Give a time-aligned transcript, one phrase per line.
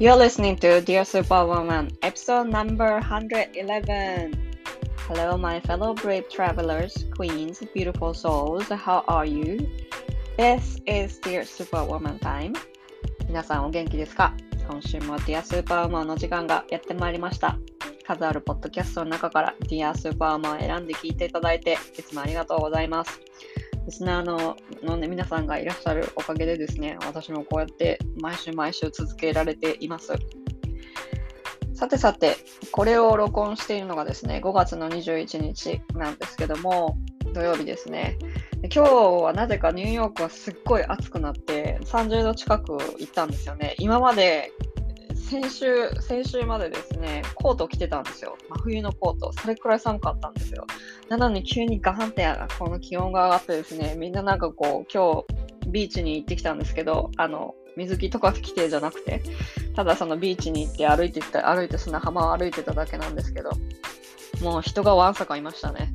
[0.00, 4.34] You're listening to Dear Superwoman, episode number 111.
[5.06, 8.66] Hello, my fellow brave travelers, queens, beautiful souls.
[8.70, 9.70] How are you?
[10.36, 12.54] This is Dear Superwoman time.
[13.28, 14.34] 皆さんお元気ですか
[14.68, 17.56] 今週も Dear Superwoman の時間がやってまいりました。
[18.04, 23.20] 数あるポッドキャストの中から Dear Superwoman を選んで聞いていただいていつもありがとうございます。
[23.86, 30.12] リスナーのの、ね、皆さんがいらっしゃるおかげでですね、私もこうやって毎週毎週続けられています。
[31.74, 32.36] さてさて、
[32.70, 36.96] これを録音しているのがですね、5月の21日なんですけども、
[37.34, 38.16] 土曜日ですね。
[38.72, 38.92] 今日
[39.22, 43.74] はなぜかニューヨークはすっごい暑くなって30度近く行ったんですよね。
[43.78, 44.52] 今まで
[45.28, 48.36] 先週、先週までですね、コート着てたんですよ。
[48.50, 49.32] 真冬のコート。
[49.32, 50.66] それくらい寒かったんですよ。
[51.08, 52.26] なのに急にガーンって
[52.58, 55.24] この気温が上がってですね、みんななんかこう、今
[55.64, 59.22] 日ビーチに行ってきたんですけど、あの、水着とか着てじゃなくて、
[59.74, 63.50] ただそのビーチに行って歩いていった、歩いて砂浜を歩いてただけなんですけど、
[64.42, 65.94] もう人がわんさかいましたね。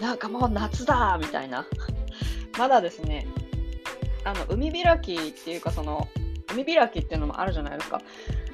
[0.00, 1.66] なんかもう夏だーみたいな。
[2.56, 3.26] まだですね、
[4.24, 6.08] あの、海開きっていうかその、
[6.52, 8.00] 海開きっていうのもあるじゃないですか。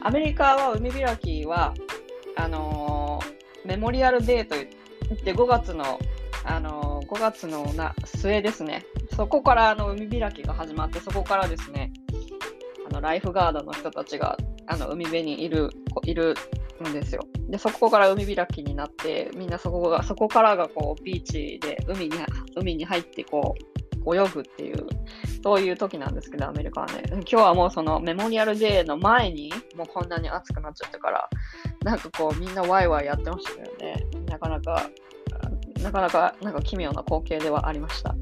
[0.01, 1.75] アメリカは海開きは、
[2.37, 4.69] あのー、メモリアルデーといっ
[5.23, 5.99] て5月の、
[6.45, 8.85] あのー、5月のな末ですね。
[9.15, 11.93] そこからあの海開きが始まって、そこからですね、
[12.89, 15.71] あのライフガードの人たちがあの海辺にいる
[16.05, 16.35] いる
[16.89, 17.23] んですよ。
[17.49, 22.13] で、そこから海開きになって、みんなそこがそこからがこうビーチで海に
[22.57, 23.55] 海に入ってこ
[24.05, 24.87] う泳ぐっていう
[25.47, 27.05] そういう時なんですけど、アメリカはね。
[27.09, 31.31] 今日はもうそのメモリアルデーの前に、もうこんなに暑くなっちゃったから、
[31.85, 34.05] なんかこうみんなワイワイやってましたよね。
[34.29, 34.91] なかなか、
[35.85, 38.17] なかなかなんか奇妙な光景ではありました。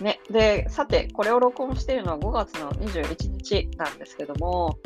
[0.00, 4.78] ね、で、さて、これを録音しているのは5月の21日なんですけども、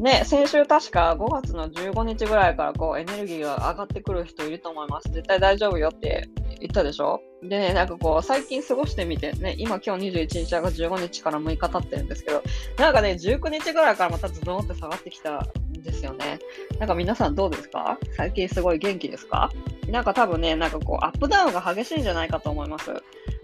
[0.00, 5.12] ね、先週確か5月の15日ぐらいからこうエネルギーが上がってくる人いると思います。
[5.12, 6.28] 絶対大丈夫よって
[6.60, 7.20] 言ったでしょ？
[7.42, 12.42] でね、なんかこう、最近過ごしてみて、ね、今今日21日が15日から6日経ってるんですけど、
[12.78, 16.38] なんかね、19日ぐらいからまたズドンって下がってきたんですよね。
[16.78, 17.98] なんか皆さんどうですか？
[18.16, 19.50] 最近すごい元気ですか？
[19.88, 22.92] なんか多分ね、なんかこう、アップダウンが激しいんじゃないかと思います。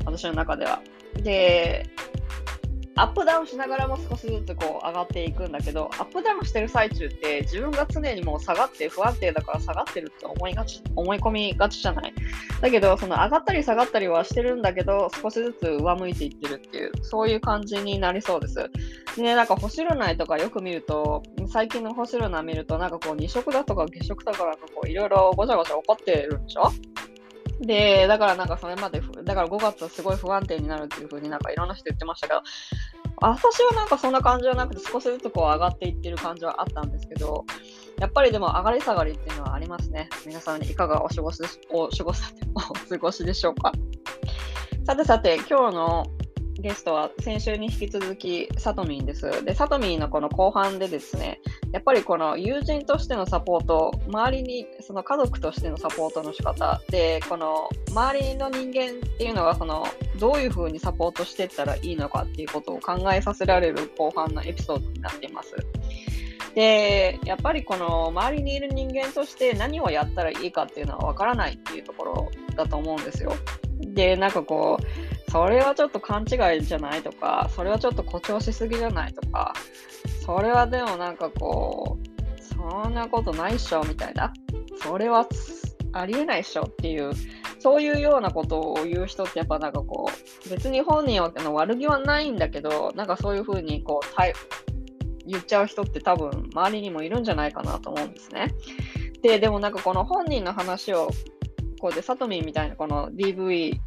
[0.05, 0.81] 私の中では。
[1.15, 1.87] で、
[2.99, 12.15] アップダウンしながらも少しずつこう上がっていくんだけど、アップダウンしてる最中って自分が常にもう下がって不安定だから下がってるって思いがち、思い込みがちじゃない？
[12.61, 18.55] だけど、その上がったり下がったりはしてるんだけど、少しずつ上向いていってるっていう、そういう感じになりそうです。
[19.17, 26.73] でね、なんか星占いとかよく見ると、最近の星占い見ると、なんかこう二色だとか月食とかなんかこういろいろごちゃごちゃ起こってるんでしょ？
[27.61, 32.43] で、だからなんかそれまで、だから5月はすごい不安定になるっていう風になんかいろんな人言ってましたけど、
[33.19, 37.44] 私はなんかそんな感じはなくて少しずつこう上がっていってる感じはあったんですけど、
[37.99, 40.09] やっぱりでも上がり下がりっていうのはありますね。
[40.27, 41.41] 皆さんいかがお過ごし
[41.71, 42.22] お過ごし
[42.55, 43.73] お過ごしでしょうか。
[44.84, 46.05] さてさて、今日の
[46.59, 49.44] ゲストは先週に引き続きサトミンです。
[49.44, 51.41] で、サトミンのこの後半でですね、
[51.72, 59.87] やっぱりこの友人としてのサポート、周りにその家族としてのサポートの仕方で、この周りの人間っていうのがその
[60.19, 65.55] どういうふうにサポートしていったらいいのかっていうことを考えさせられる後半のエピソードになっています。
[66.55, 73.34] で、やっぱりこの周りにいる人間として何をやったらいいかっていうのはわからないっていうところだと思うんですよ。
[73.81, 79.54] で、なんかこう、それはちょっと勘違いじゃないとか、それはちょっと誇張しすぎじゃないとか、
[80.25, 84.32] それはでもなんかこう、そんなことないっしょみたいな、
[84.82, 85.26] それは
[85.92, 87.12] ありえないっしょっていう、
[87.59, 90.10] そういうようなことを言う人ってやっぱなんかこ
[90.47, 98.54] う、別に本人は悪気はないんだけど、なんかそういうふうにこう、言っちゃう人って多分周りにもいるんじゃないかなと思うんですね。
[99.22, 101.10] で、でもなんかこの本人の話を
[101.81, 103.78] こうで、サトミンみたいなこの DV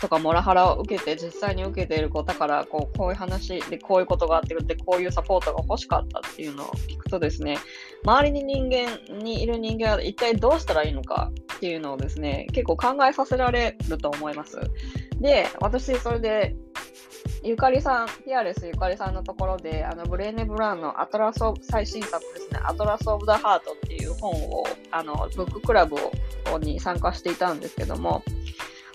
[0.00, 7.58] とかモラハラを受けて、実際に受けている子だから、こう、こういう話で、こういうことがあってるって、こういうサポートが欲しかったっていうのを聞くとですね、
[8.04, 14.58] 周りに人間にいる人間は一体どうしたらいいのかっていうのをですね、結構考えさせられると思います。
[15.20, 16.54] で、私、それで、
[17.42, 25.96] ゆかりさん、ピアレスゆかりさんのところで、あのブレーネ・ブラウンのアトラス・オブ、最新作ですね、アトラス・オブ・ザ・ハートっていう本を、あの、ブッククラブ
[26.52, 28.22] をに参加していたんですけども、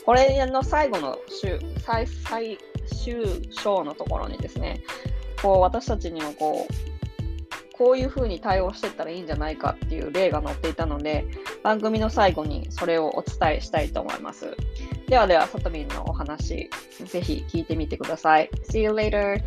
[0.05, 2.57] これの最後の週、最、最
[3.03, 4.81] 終章のところにですね、
[5.41, 11.25] こう、私たちにもこう、こういうふうに対応していったらいいんじゃないかっていう例が載っていたので、
[11.63, 14.55] 番組の最後にそれをお伝えしたいと思います。
[15.07, 16.69] ではでは、さとみんのお話、
[17.05, 18.49] ぜひ聞いてみてください。
[18.69, 19.41] See you later!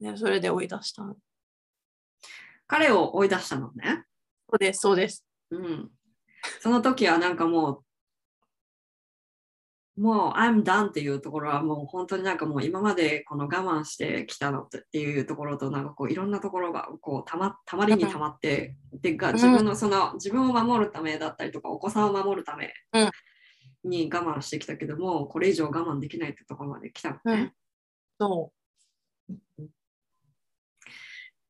[0.00, 1.02] ね、それで追い出した。
[1.02, 1.16] そ
[2.66, 4.04] 彼を追い出したのね。
[4.52, 5.24] うです、そうです。
[5.50, 5.90] うん。
[6.60, 7.82] その時はなんかも
[9.96, 23.10] う、もう I'm done っていうところはもう本当になんかもう今までこの我慢してきたのっていうところとなんかこういろんなところがこうたまたまりにたまって、でが自分のその自分を守るためだったりとかお子さんを守るためうん。
[23.84, 27.22] に我慢してきたけども、これ以上我慢できないってところまで来たのね。
[27.32, 27.52] うん。
[28.18, 28.52] そ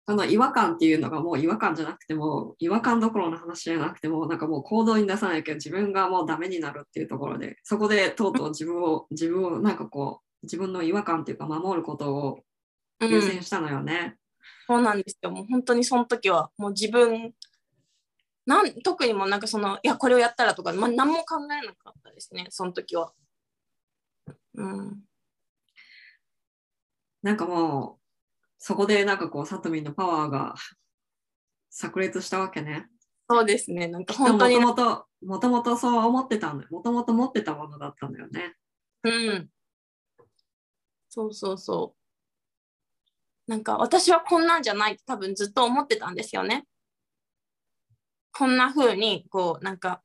[0.06, 12.40] その違和感っていうのがもう違和感じゃなくても違和感どころの話じゃなくてもなんかもう行動に出さないけど自分がもうダメになるっていうところでそこでとうとう自分を自分をなんかこう自分の違和感っていうか守ることを
[13.00, 13.06] う。
[13.06, 14.16] 優うん、先したのよね。
[14.66, 15.30] そうなんですよ。
[15.30, 17.34] もう本当にその時は、もう自分、
[18.46, 23.12] なん特にもうなんかその、いや、これをやったらとか、まあ、何も考えなかったですね、その時は。
[24.54, 25.02] うん。
[27.22, 28.03] なんかもう
[28.66, 30.54] そこでなんかこうサトミンのパワーが
[31.68, 32.86] 炸裂したわけね。
[33.28, 36.70] そうですね、なんかも本当にと、もともともとそう思ってたんだよ。
[36.70, 38.54] もともと持ってたものだったんだよね。
[39.02, 39.50] うん。
[41.10, 41.94] そうそうそ
[43.46, 43.50] う。
[43.50, 46.64] なんか私はこんなんじゃないって多分ずっと思ってたんですよね。
[48.32, 50.02] こんな風にこうなんか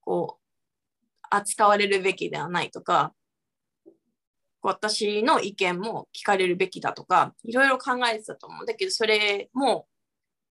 [0.00, 3.14] こう扱われるべきではないとか
[4.62, 8.62] 私の意見も聞かれるべきだとかいろいろ考えてたと思う。
[8.62, 9.86] んだけどそれも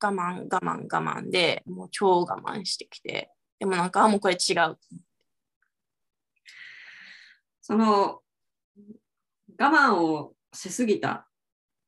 [0.02, 4.78] 我慢我慢我慢でもう超我慢してきてでもなんかあもうこれ違う。
[7.62, 8.20] その
[9.58, 11.28] 我慢をしすぎた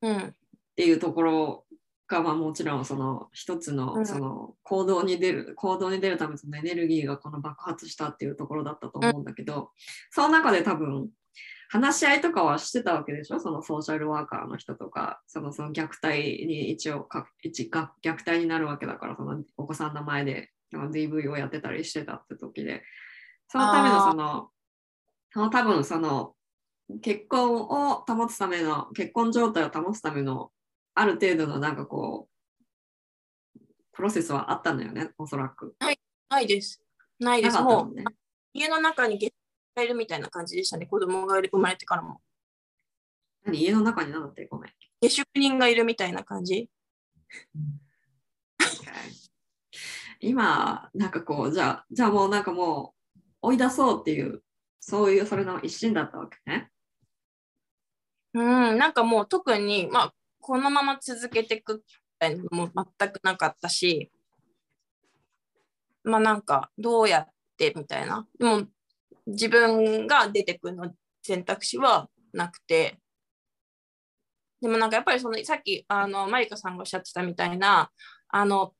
[0.00, 0.18] うん。
[0.18, 0.32] っ
[0.76, 1.64] ていうところ
[2.06, 4.06] が、まあ、もちろんその一つのうん。
[4.06, 9.70] その行動に出る、行動に出るためのそのエネルギーがこの爆発したっていうところだったと思うんだけど、
[10.10, 11.08] その中で多分
[11.70, 13.40] 話し合いとかはしてたわけでしょ？
[13.40, 22.82] そのソーシャルワーカーの人とかそのその虐待に一応か一が虐待になるわけだからそのお子さんの前で DV をやってたりしてたって時で
[23.48, 24.48] そのためのその
[25.32, 26.34] その多分その
[27.00, 30.50] 結婚を保つための結婚状態を保つための
[30.94, 32.28] ある程度のなんかこ
[33.56, 33.60] う
[33.92, 35.74] プロセスはあったんだよねおそらく。
[36.28, 36.82] ないです。
[37.18, 37.54] ないです。
[37.54, 38.04] なかったもうもんね。
[38.52, 39.32] 家の中にゲ
[39.74, 40.86] がいるみたいな感じでしたね。
[40.86, 42.20] 子供が生まれてからも。
[43.44, 44.72] 何家の中になんだってごめん。
[45.02, 46.70] 下宿人がいるみたいな感じ。
[50.20, 54.42] 今なんかこうじゃあじゃあもうなんかもう追い出そうっていう
[54.80, 56.70] そういうそれの一心だったわけね。
[58.34, 61.82] うん、なんかもう特に、まあ、このまま続けていくみ
[62.18, 64.10] たいなのも全くなかったし、
[66.02, 68.26] まあなんかどうやってみたいな。
[68.38, 68.66] でも
[69.26, 72.98] 自分が出てくるの選択肢はなくて。
[74.60, 77.90] でもなんかやっぱりそのさっきあのマリカさんがおっしゃってたみたいな
[78.28, 78.72] あの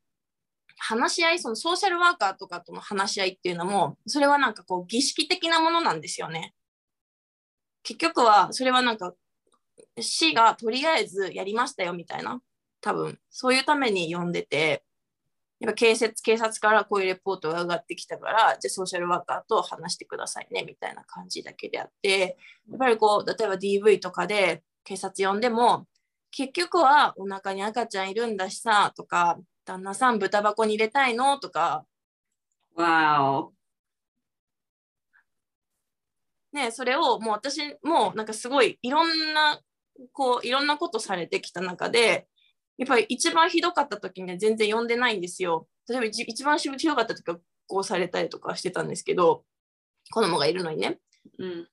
[0.78, 6.54] 話し合いそのソーシャルワーカーとかとの話し合いっていうのもそれはなんかこう儀式的なものなんですよね。
[7.82, 9.12] 結局はそれはなんか
[10.00, 12.40] 市がとりあえずやりましたよみたいな
[12.80, 14.82] 多分そういうために呼んでて
[15.64, 22.36] やっぱ警察警察からこういうレポートが上がってきたからじゃあソーシャルワーカーと話してくださいねみたいな感じだけであって
[22.68, 25.86] やっぱりこう例えば DV とかで警察呼んでも
[26.30, 31.38] 結局はお腹に赤ちゃんいるんだしさとか旦那さん豚箱に入れたいの？
[31.38, 31.86] とか
[32.76, 33.52] わお。
[36.52, 39.58] ね、それをもう私もなんかすごいいろんな
[40.12, 42.26] こういろんなことされてきた中で
[42.76, 45.68] やっぱり一番ひどかった時には全然呼んでないんですよ。
[45.88, 49.44] 例えば一一番ひどかった時はこうされたりとかしてたんですけど
[50.10, 50.98] 子供がいるのにね。
[51.38, 51.68] うん。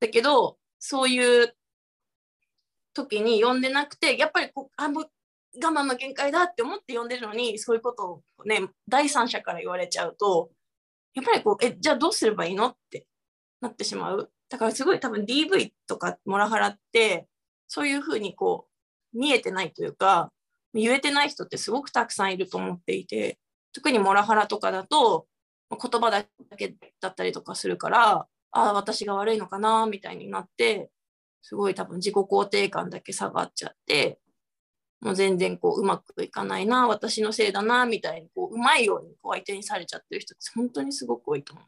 [0.00, 1.54] だけどそういう
[2.94, 5.10] 時に呼んでなくてやっぱりこうあもう
[5.62, 10.50] 我慢の限界だって思って呼んでるのにそういうことをね第三者から言われちゃうと
[11.14, 13.06] やっぱりこうえじゃあどうすればいいのって
[13.60, 17.26] なってしまうだからすごい多分 DV とかモラハラって
[17.68, 18.66] そういうふうにこ
[19.14, 20.32] う見えてないというか
[20.74, 23.38] 言えてない人ってすごくたくさんいると思っていて
[23.72, 25.26] 特にモラハラとかだと
[25.70, 26.24] 言葉だ
[26.56, 30.90] けだったりとかするからああ私が悪いのかなみたいになって
[31.42, 34.18] すごい多分自己肯定感だけ下がっちゃって
[35.00, 41.66] もう全然こううまくいかないな私のせいだなみたいにこううまいようにこう相手にされちゃってる人って本当にすごく多いと思う。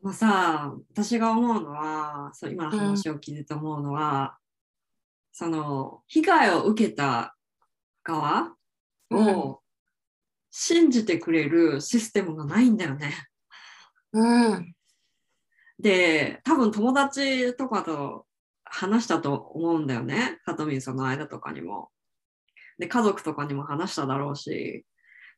[0.00, 4.38] そのさ、私が思うのは、そう今の話を聞いてて思うのは、
[5.38, 7.36] その被害を受けた
[8.02, 8.56] 側
[9.12, 9.60] を
[10.50, 13.14] 信じてくれるシステムがないんだよね。
[14.12, 14.74] うん、
[15.78, 18.26] で、多分友達とかと
[18.64, 20.40] 話したと思うんだよね。
[20.44, 21.90] さとみんその間とかにも。
[22.80, 24.84] で、家族とかにも話しただろうし。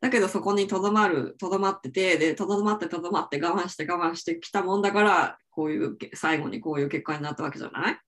[0.00, 7.98] だけどそこにとどまる、とどまってて、で、とどまってとどまって我慢して我慢してきたもんだから、こういう、最後にこういう結果になったわけじゃない、うん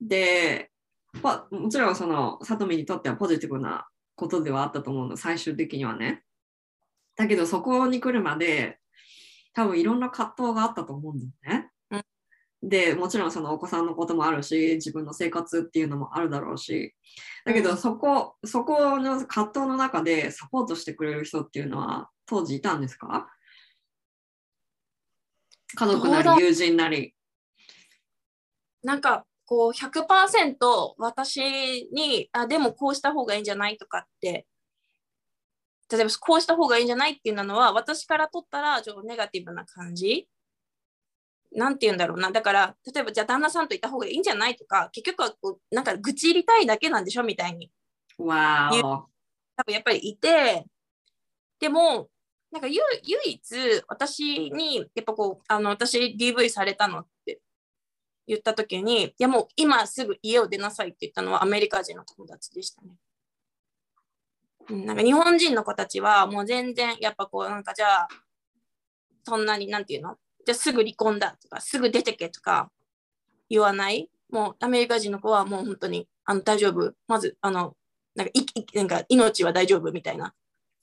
[0.00, 0.70] で、
[1.22, 6.22] まあもちろんその、さとみにとってはポジティブなことではあったと思うの、最終的にはね。
[7.16, 8.78] だけどそこに来るまで、
[9.52, 11.70] 多分いろんな葛藤があったと思うんだよね。
[12.62, 16.94] で、もちろんそのお子さんのこともあるし、自分の生活っていうのもあるだろうし、
[17.44, 23.30] だけどそこ、そこの葛藤の中でサポートしてくれる人っていうのは当時いたんですか？
[25.74, 27.14] 家族なり友人なり。
[28.82, 34.46] なんかこう100%私にあでもこうした方がいいんじゃないとかって
[35.90, 40.28] 例えばこうした方がいいんじゃないっていうのは私から取ったらちょっとネガティブな感じ？
[41.52, 42.30] なんて言うんだろうな。
[42.30, 47.24] だから例えばじゃあ旦那さんといた方がいいんじゃないとか結局はこうなんか愚痴入りたいだけなんでしょ？
[47.24, 47.72] みたいに。
[48.18, 48.70] わ。
[49.56, 50.64] 多分やっぱりいて
[51.58, 52.08] でも
[52.52, 57.40] なんか唯唯一私にやっぱこうあの私 DV されたのって
[58.30, 62.88] 言った時にいやもう今すぐ家を出なさいって言ったのはアメリカ人の友達でしたね。
[64.68, 68.08] うんなんか日本人の子たちはもう全然やっぱこうなんかじゃあ
[69.24, 70.16] そんなになんていうの？
[70.46, 72.70] じゃあすぐ離婚だとかすぐ出てけとか
[73.48, 74.08] 言わない？
[74.30, 76.92] もうアメリカ人の子はもう本当にあの大丈夫。
[77.08, 77.74] まずあの
[78.14, 80.34] なんかいいなんか命は大丈夫みたいな。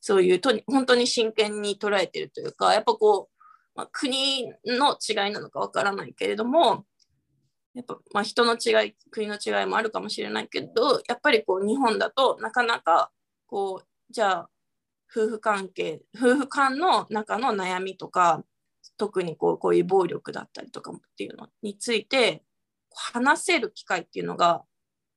[0.01, 6.85] そういうと本当に真剣に捉えてるというかやっぱこう、まあ、国の違いなのかわからないけれども
[7.77, 13.11] やっぱ、まあ、人の違い国の違いもあるかもしれないけどやっぱりこう日本だとなかなか
[13.45, 14.49] こうじゃあ
[15.15, 18.43] 夫婦関係夫婦間の中の悩みとか
[18.97, 22.41] 特にこうこういう暴力だったりとかっていうのについて
[22.95, 24.63] 話せる機会っていうのが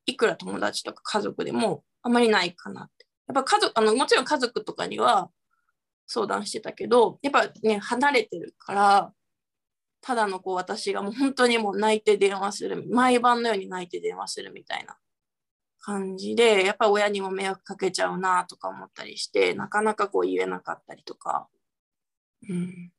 [0.05, 3.07] いくら友達とか家族でもあまりないかなって。
[3.29, 5.31] やっぱ家族あのもちろん家族とかには
[6.07, 9.13] 相談してたけどやっぱね離れてるから
[10.01, 14.97] ただのこう私がもう本当にもう泣いて電話する毎晩のように泣いて電話するみたいな
[15.81, 21.49] 感じでやっぱり親にも迷惑かけちゃうなとか思ったりしてなかなかこう言えなかったりとか。
[22.49, 22.93] うん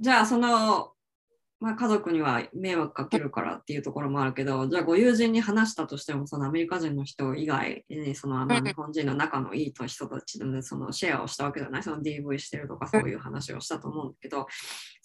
[0.00, 0.94] じゃあその、
[1.60, 14.46] まあ、家族には迷惑かけるからっていうところもあるけど、じゃあご友人に話したとしても、そのアメリカ人の人以外に、そのあのうん日本人の仲のいい人たちでそのシェアをしたわけじゃない、その DV してるとかそういう話をしたと思うんだけど、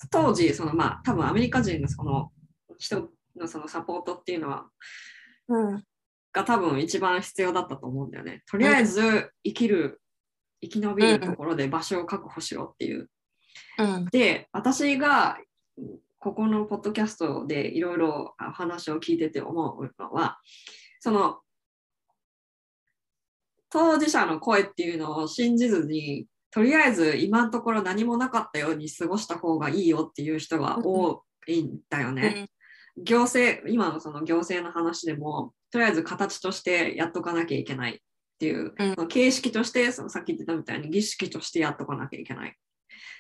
[0.10, 2.32] 当時、そのまあ多分アメリカ人のその
[2.78, 4.70] 人のそのサポートっていうのは、
[5.50, 5.84] うん
[6.36, 8.44] が多分一番必要だったと思うんだよね。
[8.52, 10.02] とりあえず生きる、
[10.62, 13.10] 生き延びるところで場所を確保しろっていう。
[13.80, 15.38] うんで、私が
[16.20, 20.40] ここのポッドキャストでいろいろ話を聞いてて思うのは、
[21.00, 21.40] その
[23.70, 32.50] 当事者の声っていうのを信じずに、とりあえず今のところ何もなかったように過ごした方がいいよっていう人が多いんだよね。
[32.98, 38.00] 行政、今のその行政の話でも、とりあえず形としてやっとかなきゃいけないっ
[38.40, 42.56] ていう、うん形式として、そのさっき言ってたみたいに儀式としてやっとかなきゃいけない。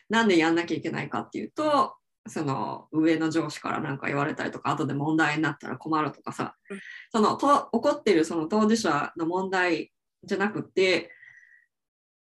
[0.09, 1.95] なんでやんなきゃいけないかっていうと、
[2.27, 6.79] その上の上司から何か言われたりとか、後で問題になったら困るとかさ、うん。
[7.11, 9.91] そのと起こってるその当事者の問題
[10.23, 11.11] じゃなくて、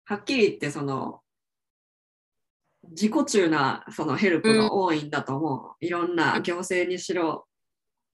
[0.05, 1.21] はっきり言ってその
[2.89, 5.85] 自己中なそのヘルプが多いんだと思う。
[5.85, 7.47] いろんな行政にしろ、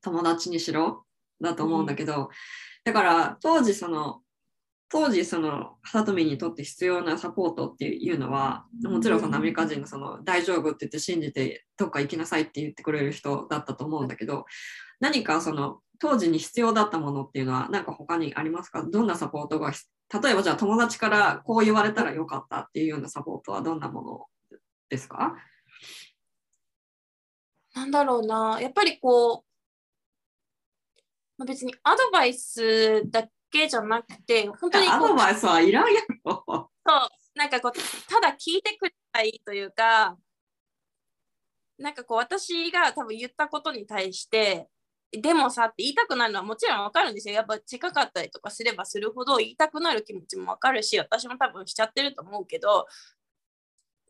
[0.02, 1.06] 友達にしろ
[1.42, 2.30] だと思うんだけど、
[2.84, 4.22] だから当時その
[4.90, 14.46] 当時そのさとみにとって必要なサポートっていうのはもちろんそのアメリカ人のその大丈夫って言って信じてどっか行きなさいって言ってくれる人だったと思うんだけど
[15.00, 18.84] 何かその当時に必要だったものっていうのは何か他にありますか？
[18.84, 24.26] どんなサポートが例えばじゃあ友達からこう言われたらよかったっていうようなサポートはどんなもの
[24.90, 25.36] ですか？
[27.76, 31.02] なんだろうな、やっぱりこう、
[31.38, 36.44] まあ、別にアドバイスだけじゃなくて、本当にアドバイスはいらんやろ。
[36.48, 36.70] そう
[37.38, 37.72] なんかこう
[38.10, 40.18] ただ聞いてくれたらいいというか
[41.78, 44.68] なんかこう私が多分言ったことに対して
[45.12, 52.88] でもさって言いたくなるのはもちろんわかるんですよやっぱ近かったりとかすればするほど言いたくなる気持ちもわかるし私も多分しちゃってると思うけど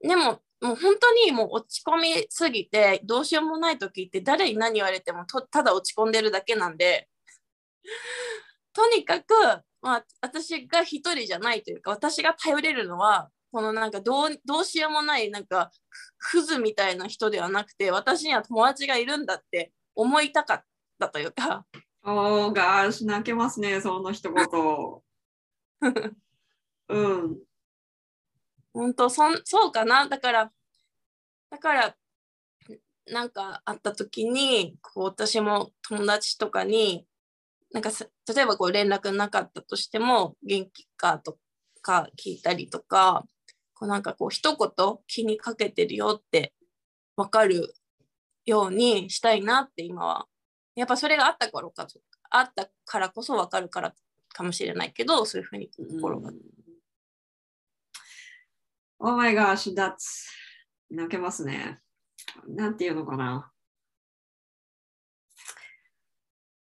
[0.02, 7.08] でももう本当にもう落ち込みすぎてどうしようもない時って誰に何言われてもとただ落ち込んでるだけなんで
[8.78, 9.34] とにかく、
[9.82, 15.72] まあ、私が一人じゃないというか私が頼れるのはこのなんかどうどうしようもないなんか
[16.32, 20.62] クズみたいな人ではなくて私には友達がいるんだって思いたかっ
[21.00, 21.66] たというか
[22.04, 24.46] おーがーし、泣けますね、その一言。
[26.90, 27.40] うん。
[28.74, 30.52] 本当そんそうかなだから
[31.50, 31.98] だから
[33.08, 37.08] なんかあった時にこう私も友達とかに
[37.72, 37.92] なんか
[38.34, 41.38] 例えばこう連絡なかったとしても元気かと
[41.82, 43.26] か聞いたりとか
[43.74, 46.54] こうなんかこう一言気にかけてるよって
[47.16, 47.74] 分かる
[48.46, 50.26] ようにしたいなって今は
[50.76, 51.88] やっぱそれがあった頃か
[52.30, 53.94] あったからこそ分かるから
[54.30, 56.32] かもしれないけどそういうふうに心が
[59.00, 60.28] Oh my gosh, that's
[60.90, 61.80] 泣けますね。
[62.48, 63.52] なんていうのかな。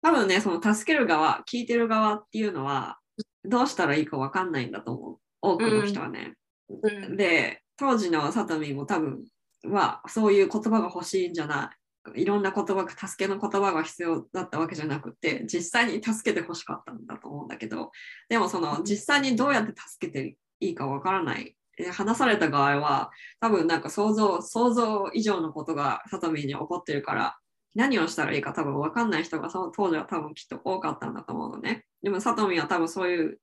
[0.05, 2.99] 多分ね、その助ける側、聞いてる側っていうのは、
[3.43, 5.17] どうしたらいいかわかんないんだと思う。
[5.41, 6.35] 多くの人はね。
[6.69, 9.25] うんで、当時のサトミンも多分
[9.63, 11.75] は、そういう言葉が欲しいんじゃな
[12.13, 12.21] い。
[12.21, 17.89] いろんな言葉が、助けの言葉が必要だったわけじゃなくて、実際に助けて欲しかったんだと思うんだけど、
[18.29, 21.55] でもその実際にどうやって助けていいかわからない。
[21.77, 23.09] で話された場合は、
[23.39, 27.37] 多分なんか想像、想像以上のことがサトミンに起こってるから、
[27.75, 31.85] 何をしたらいいか多分分かんない人がその当時は多分きっと多かったんだと思うのね。
[32.01, 33.39] でもサトミンは多分そういう、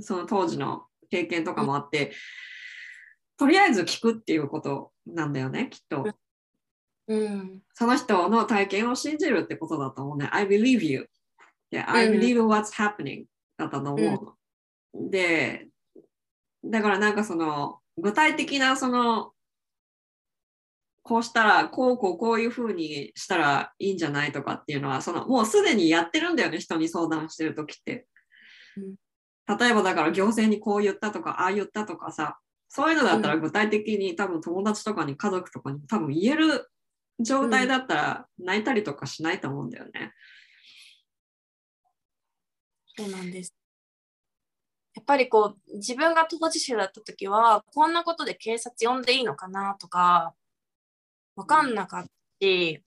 [0.00, 2.12] その当時の経験とかもあって、
[3.38, 6.04] とりあえず聞くっていうことなんだよね、きっと。
[7.06, 10.28] うんその人の体験を信じるってことだと思うね。
[10.32, 11.08] I believe you.
[11.70, 13.26] で、I うん believe what's happening
[13.58, 14.36] だったと思
[14.94, 15.10] う。
[15.10, 15.68] で、
[16.64, 19.33] だからなんかその、具体的なその、
[21.04, 28.08] こうしたら、こうこうこういうふうにしたらいいんじゃないとかっていうのは、そのもうすでにやってるんだよね、人に相談してるときって。
[28.76, 28.94] うん
[29.46, 36.70] 例えばだから行政にこう言ったとか、ああ言ったとかさ、そういうのだったら具体的に多分友達とかに家族とかに多分言える
[37.20, 40.12] 状態だったら泣いたりとかしないと思うんだよね。
[42.96, 43.52] そうなんです。
[44.94, 50.34] やっぱりこう自分が当事者だった時はこんなことで警察呼んでいいのかなとか
[51.36, 52.08] 分かんなかった
[52.40, 52.82] し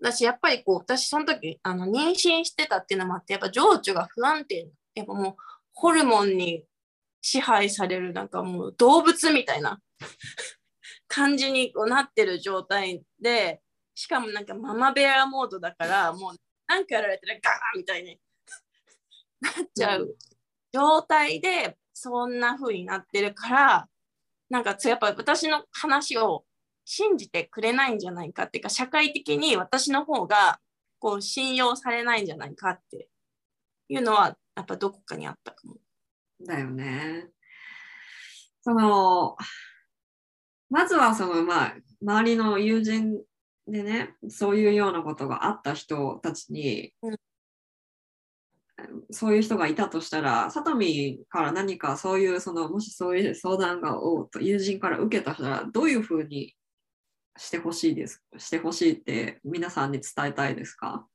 [0.00, 5.34] 私やっぱりこう私その時あの妊娠してたっていうのもあってやっぱ情緒が不安定やっぱもう
[5.72, 6.64] ホルモンに
[7.20, 9.78] 支配されるなんかもう動物みたいな
[11.06, 13.60] 感じにこうなってる状態で
[13.94, 16.34] しかもなんかママベアモードだからもう
[16.66, 18.18] 何かやられたらガーンみたいに
[19.40, 20.16] なっちゃう
[20.72, 23.88] 状態でそんな風になってるから
[24.50, 26.44] なんかやっぱ私の話を
[26.84, 30.58] 信じてくれないんじゃないかっていうか社会的に私の方が
[30.98, 33.08] こう信用されないんじゃないかって
[33.88, 35.76] いうのはやっぱどこかにあったかも。
[36.46, 37.28] だよね。
[38.62, 39.36] その、
[40.70, 43.20] まずはその、まあ、周りの友人
[43.66, 47.16] でね、そういうようなことがあった人たちに、うん
[49.10, 56.56] そういう人がいたとしたら、さとみから何かそういう、その、もしそういう相談がを友人から受けた人ら、どういうふうに
[57.36, 61.06] してほしいです、してほしいって皆さんに伝えたいですか？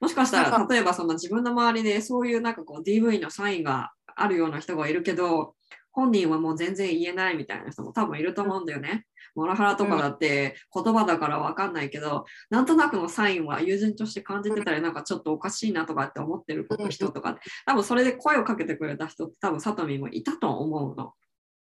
[0.00, 5.54] もしかしたら、例えばその自分の周りでそういうなんかこう DV のサインがあるような人がいるけど、
[5.92, 9.04] 本人はもう全然言えないみたいな人も多分いると思うんだよね。
[9.34, 21.12] モラハラとかだって言葉だからわかんないけど、なんとなくのサインは友人として感じてたり、なんかちょっとおかしいなとかって思ってる人とか、多分それで声をかけてくれた人って多分サトミンもいたと思うの。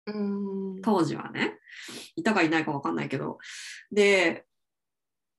[0.06, 0.10] う
[0.78, 1.58] ん当時はね。
[2.16, 3.38] いたかいないかわかんないけど。
[3.90, 4.44] で、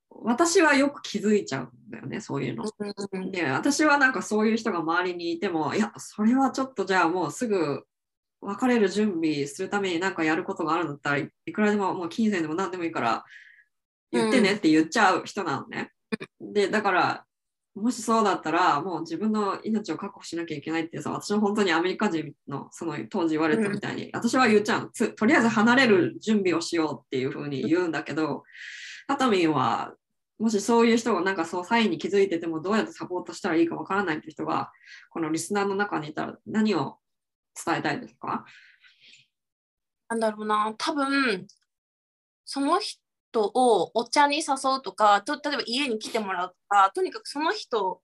[0.09, 2.63] 私はよく気づいちゃうんだよね、そういうの。
[3.11, 7.83] うんで、私はなんかそういう人が周りにいても、いや、それはちょっとじゃあもうすぐ
[8.41, 13.23] 別れる準備するために何かやることがあるんだったらいいくらでももう金銭でも何でもいいから
[14.11, 15.91] 言ってねって言っちゃう人なのね。
[16.39, 17.25] で、だから、
[17.75, 28.43] もしそうだったらもう自分の命を確保しなきゃいけないってさ、私も本当にアメリカ人のその当時言われたみたいに、私は言っちゃうつとりあえず離れる準備をしようっていうふうに言うんだけど、
[29.07, 29.93] タタミンは
[30.39, 34.71] もしそういう人がなんかそうサインに気づいててもどうやってサポートしたらいいかわからないって人が
[35.09, 36.97] このリスナーの中にいたら何を
[37.65, 38.45] 伝えたいですか？
[40.09, 41.47] なんだろうな、多分
[42.45, 42.99] その人
[43.33, 44.43] 人をお茶に誘
[44.77, 48.01] うとか、と例えば家に来てもらうとか、とにかくその人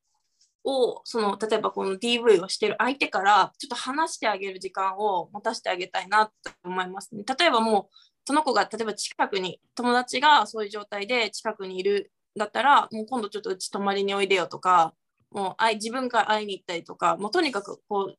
[0.64, 7.24] を、その例えばこの DV をしてる相手からちょっと話してあげる時間を持たせてあげたいなと思いますね。
[7.40, 14.94] 例えばもう、その子が例えば近くに、友達がそういう状態で近くにいるんだったら、もう今度ちょっとうち泊まりにおいでよとか、
[15.32, 18.16] もうあい自分から会いに行ったりとか、もうとにかくこう、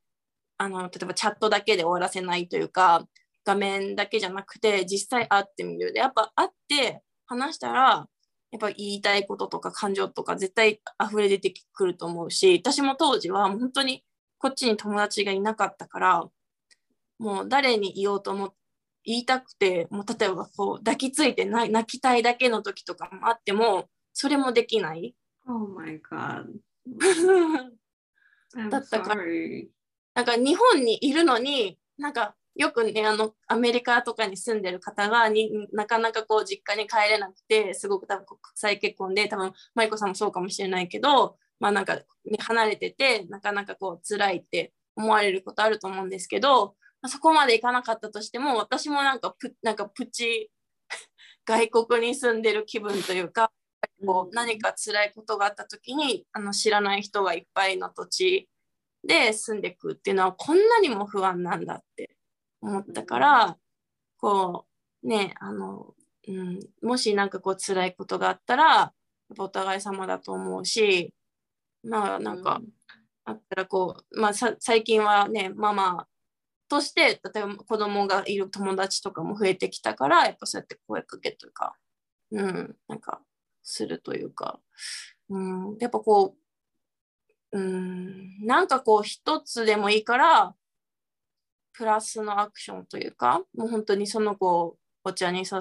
[0.59, 3.07] あの例えばチャットだけで終わらせないというか、
[3.44, 8.09] 画面だけじゃなくて実際会ってみるでやっぱ会って話したら
[8.50, 14.05] やっぱ言いたいこととか感情とか絶対溢れ出てくると思うし私も当時は本当に
[14.38, 16.24] こっちに友達がいなかったから
[17.18, 18.57] もう誰に言おうと思って
[19.05, 25.14] 言いたくてもう例えばこう抱きついて泣きたいだけの時とかもあってもそれもできない
[25.48, 26.44] Oh my god.
[28.70, 29.22] だったから.
[30.14, 42.05] なんか日本にいるのになんかよくねあのアメリカとかに住んでる方がになかなかこう実家に帰れなくてすごく多分国際結婚で多分マイコさんもそうかもしれないけどまあなんか、ね、
[42.38, 50.51] 離れててなかなかこう辛いって思われることあると思うんですけど、まあ、そこまでいかなかったとしても私もなんかプなんかプチ
[51.46, 53.51] 外国に住んでる気分というか
[54.05, 58.51] こう何か辛いことがあった時にあの知らない人がいっぱいの土地
[59.03, 62.11] で住んでいくっていうのはこんなにも不安なんだって
[62.62, 63.57] 思ったから
[64.18, 64.66] こ
[65.03, 65.94] うねあの、
[66.29, 68.92] うん、もし何かこう辛いことがあったら
[69.38, 71.14] お互い様だと思うし
[71.83, 72.61] まあなんか
[73.25, 76.07] あったらこう、まあ、さ最近はねママ
[76.68, 81.75] として例えば子供がいる友達とかも増えてきたからやっぱそうやって声かけというか、
[82.31, 83.20] うん、なんか
[83.62, 84.61] するというか、
[85.29, 86.37] うん、やっぱこ
[87.53, 90.55] う、うん、なんかこう一つでもいいから
[91.81, 95.59] プラスのアクションというかもう本当にその子お茶に誘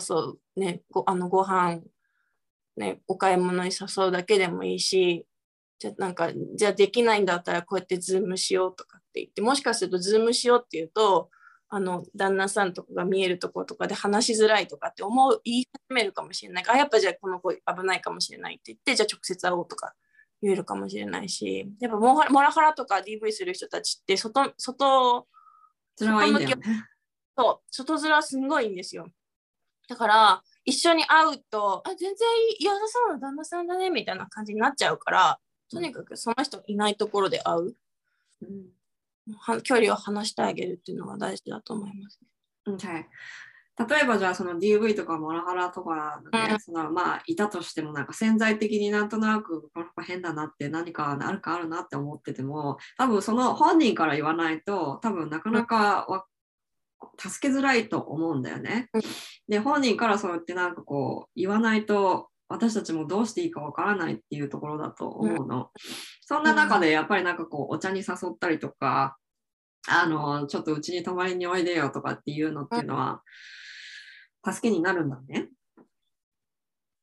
[0.57, 1.79] う、ね、ごあのご飯
[2.75, 5.25] ねお買い物に誘うだけでもいいし
[5.79, 11.29] じゃなんかじゃあできないんだったらこうやって Zoom しようとかって言ってもしかすると Zoom しようっていうと
[11.69, 16.65] あの旦那さんとかが見えるとことかで話しづらいとかって思う言い始めるかもしれない。
[16.67, 19.93] あやっぱじゃあこの子危ないかもしれないって言ってじゃあ直接会おうとか
[20.41, 25.27] 言えるかもしれないしやっぱモモラハラとか DV する人たちって外外
[25.99, 26.85] それはいいんだよね。
[27.37, 27.71] そう。
[27.71, 29.09] 外面すんごいんですよ。
[29.89, 32.27] だから一緒に会うとあ全然
[32.59, 35.39] 良さそうな旦那さんだねみたいな感じになっちゃうから
[35.71, 37.75] とにかくその人いないところで会う。
[38.41, 39.35] うん。
[39.37, 42.73] は距離を離してあげるっていうのが大事だと思います、ね。
[42.75, 43.05] Okay.
[43.87, 56.25] 例えばじゃあその DV とかモラハラとか、ねうんそのまあいたとしてもなんか潜在的になんとなくこの子変だなって何かあるかあるなって思ってても多分その本人から言わないと多分なかなかわ
[57.17, 59.01] 助けづらいと思うんだよねうん。
[59.47, 65.69] で本人からそうやってなんかこう言わないと私たちもどうしていいかわからないっていうところだと思うの。
[66.21, 69.17] そんな中でやっぱりなんかこうお茶に誘ったりとか
[69.87, 73.21] あのちょっとうちに泊まりにおいでよとかっていうのっていうのは
[74.45, 75.49] 助けになるんだね。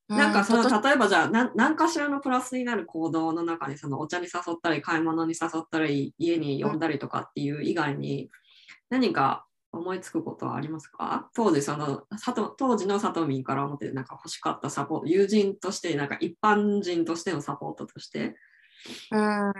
[0.09, 8.31] なんかそのう例えばじゃあ何何かしらのプラスになる行動の中にそのお茶に誘ったり買い物に誘ったり家に呼んだりとかっていう以外に
[8.89, 11.29] 何か思いつくことはありますか？
[11.35, 12.05] 当時その
[12.57, 18.37] 当時の佐藤民から思ってなんか欲しかったサポート友人としてなんか一般人としてのサポートとして。
[19.11, 19.53] うん。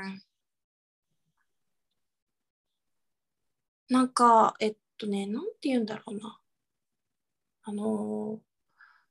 [3.89, 6.39] なんかえっとねなんて言うんだろうな
[7.67, 8.47] あのー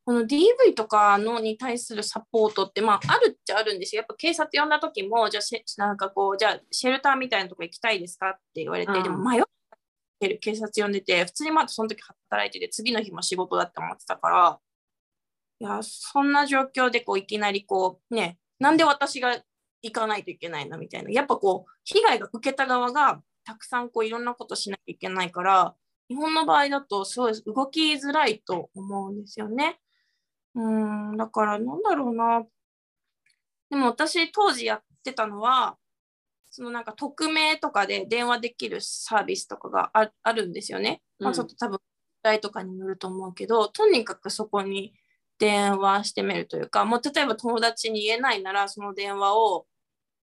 [0.05, 4.01] この DV とかのに対するサポートって、まあ、あるっちゃあるんですよ。
[4.01, 9.41] やっぱ警察呼んだ時も、じゃあなんかこう、じゃあ、シェルターみたいなとこ行きたいですかって言われて、うんでも迷っ
[10.19, 14.59] てる警察呼んでて、普通にまだその時働いてて、次の日も仕事だって思ってたから、
[15.59, 19.35] いや、そんな状況でこういきなりこう、ね、なんで私が
[19.81, 21.09] 行かないといけないのみたいな。
[21.09, 25.75] やっぱこう、被害が受けた側がたくさんこういろんなことしなきゃいけないから、
[26.09, 29.79] 日本の場合だとすごい動きづらいと思うんですよね。
[30.53, 30.61] う
[31.13, 32.43] ん、だからなんだろうな。
[33.69, 35.77] でも私当時やってたのは、
[36.49, 41.01] そのなんか匿名とかで電話できるサービスとかがああるんですよね。
[41.19, 41.79] まあ、ちょっと多分、
[42.25, 44.93] 代とかによると思うけど、とにかくそこに
[45.37, 49.67] 電話してみるというか、もう例えば友達に言えないなら、その電話を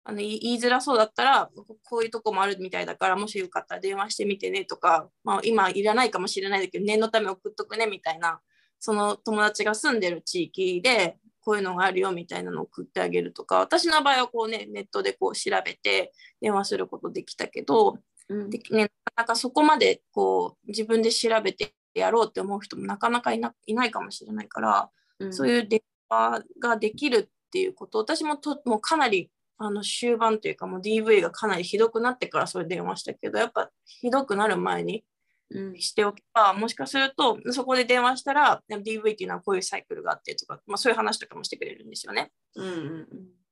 [0.05, 8.41] あの言いづらそうだったら、ここういうとこもあるみたいだから、もしよかったら電話してみてねとか、まあ、今いらないかもしれないけど、念のため送っとくねみたいな、
[8.79, 18.51] その友達が住んでる地域で、こういうのがあるよみたいなのを送ってあげるとか、私の場合はこうね、ネットでこう調べて電話することできたけど、うん。
[18.51, 25.33] でね、なかなかそこまでこう自分で調べてやろうって思う人もなかなかいないないかもしれないから、うん。
[25.33, 29.31] そういう電話ができるっていうこと、私もともうかなり
[29.63, 35.05] あの終盤というかもう DV がかなりひどくなってからそれ電話したけど、やっぱひどくなる前に
[35.51, 35.81] うん。
[35.81, 42.31] しておけば、もしかするとそこで電話したら DV っていうのはこういうサイクルがあってとか、まあ、そういう話とかもしてくれるんですよね。
[42.55, 42.67] うん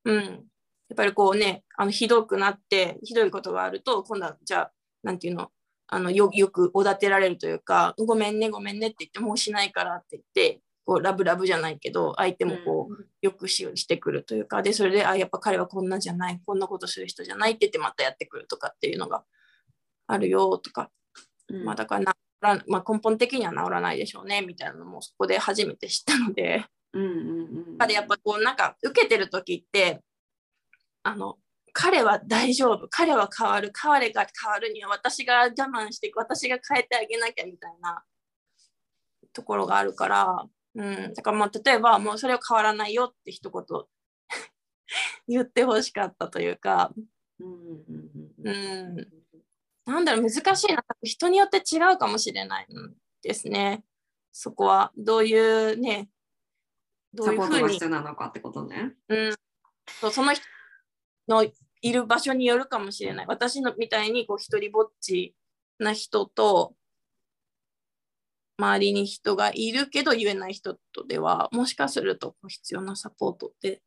[0.05, 0.15] うん。
[0.17, 0.41] うん、やっ
[0.97, 5.51] ぱりこうね、あのひどくなって、ひどいことがあると、今度はじゃあ、なんていうの、
[5.89, 19.23] あのよよくおだてられるというか、ごめんね、ごめんねって言って、もうしないからって言って、こうラブラブじゃないけど、相手もこう、よくししてくるというか、で、それで、あ、やっぱ彼はこんなじゃない、こんなことする人じゃないって言って、またやってくるとかっていうのが
[20.07, 20.91] あるよとか、
[21.49, 21.65] うん。
[21.67, 27.57] まあだからなら、まあ、根本的には治らないでしょうねみたいなのもそこで初めて知ったので、うんうんうん。
[27.57, 30.01] やっぱりやっぱこうなんか受けてる時って、
[31.03, 31.37] あの、
[31.75, 38.03] 彼は大丈夫、彼は変わる、彼が変わるには私が我慢して、私が変えてあげなきゃみたいな
[39.35, 43.65] ところがあるから、うん、だからまあ例えばもうそれは変わらないよって一言。
[45.27, 46.93] 言ってほしかったというか、
[47.41, 48.99] うんうんうんううん。
[49.01, 49.09] ん、
[49.85, 50.85] なんだろう難しいな。
[51.03, 53.85] 人によって違うかもしれないんですね。
[54.31, 54.93] そこは。
[54.97, 56.11] どういうね
[57.13, 57.63] どういうふうに。
[57.63, 58.95] が必要なのかってことね。
[59.09, 59.35] うん、
[60.01, 60.45] そうその人
[61.27, 61.45] の
[61.81, 63.27] いる場所によるかもしれない。
[63.27, 65.35] 私のみたいにこう一人ぼっち
[65.79, 66.75] な人と
[68.59, 73.83] 周りに人がいるけど言えない人とではもしかすると必要なサポートって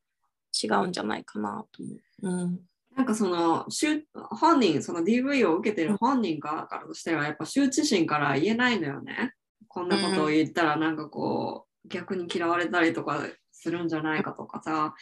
[0.64, 2.30] 違うんじゃないかなと思う。
[2.30, 2.60] うん
[2.96, 9.34] なんかその羞本人、その DV を受けてる本人側からとしては、やっぱ羞恥心から言えないのよね。
[9.68, 14.94] こんなことを言ったら、なんかこう、逆に嫌われたりとかするんじゃないかとかさ、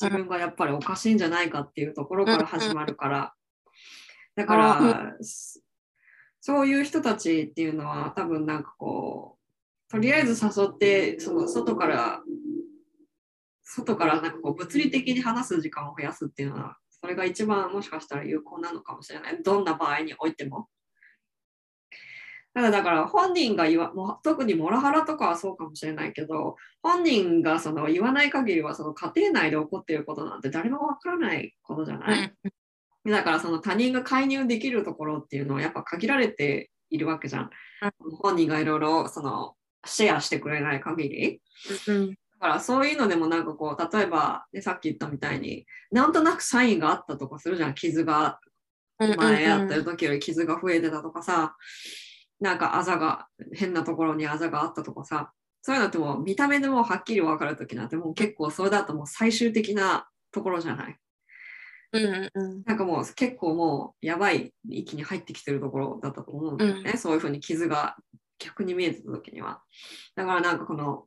[0.00, 3.34] 自分がやっぱりおかしいんじゃないかっていうところから始まるから。
[4.36, 5.16] だから、
[6.40, 12.22] そういう人たちっていうのは、多分なんかこう、とりあえず誘って、その外から、
[13.62, 19.42] 外からなんかこう物理的に話す時間を増やすっていうのは、それが一番もしかしたら有効なのかもしれない。
[19.42, 20.68] どんな場合においても。
[22.52, 32.34] ただだから本人が言わ、もう特にモラハラとかはそうかもしれないけど、本人がその言わない限りはその家庭内で起こっていることなんて誰もわからないことじゃない、
[33.06, 37.50] だからその他人が介入できるところっていうのはやっぱ限られているわけじゃん。
[38.20, 39.54] 本人がいろいろその
[39.86, 41.42] シェアしてくれない限り。
[41.88, 47.74] うんだからそういうのでもなんかこう例えば、ね、さっき言ったみたいになんとなくサインがあったとかするじゃん。
[47.74, 48.40] 傷が
[48.98, 51.54] 前やってる時より傷が増えてたとかさ。
[52.40, 55.32] なんかあざが変なところにあざがあったとかさ。
[55.62, 60.96] そういうのってもう見た目でもうはっきり分かる時なんてもう結構それだともう最終的なところじゃない？
[61.92, 66.98] うんうんなんかもう結構もうやばい域に入ってきてるところだったと思うんだよね、うん。
[66.98, 67.96] そういうふうに傷が
[68.38, 69.62] 逆に見えてた時には。
[70.14, 71.06] だからなんかこの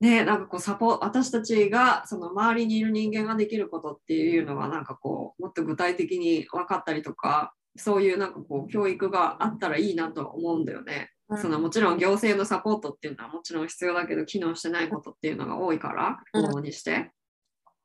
[0.00, 11.10] ねなんかこうサポ私たちがその周りにいる人間ができることっていうのがなんかこうもっと具体的に分かったりとかそういうなんかこう教育があったらいいなと思うんだよね。
[11.40, 16.44] そのもちろん行政のサポートっていうのはもちろん必要だけど機能してないことっていうのが多いからうん。
[16.44, 17.10] 往々にして、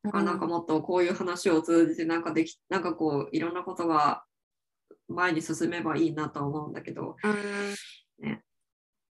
[0.08, 4.24] だからなんかもっとこういう話を通じてなんかできなんかこういろんなことが
[5.08, 7.76] 前に進めばいいなと思うんだけど、うん。
[8.20, 8.42] ね。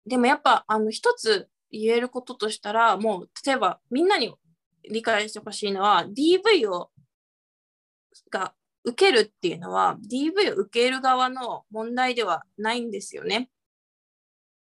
[0.06, 4.34] でもやっぱあの一つ言えることとしたらもう例えばみんなに
[4.90, 6.90] 理解してほしいのは DV を
[8.30, 13.50] が受けるっていうのは DV を受ける側の問題ではないんですよね。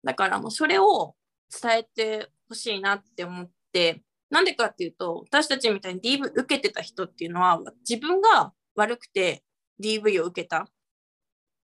[0.05, 1.15] だからもうそれを
[1.63, 9.43] 伝えてほしいなって思ってなんでかっていうと私たちみたいに DV 受けてた人っていうのは自分が悪くて
[9.83, 10.69] DV を受けた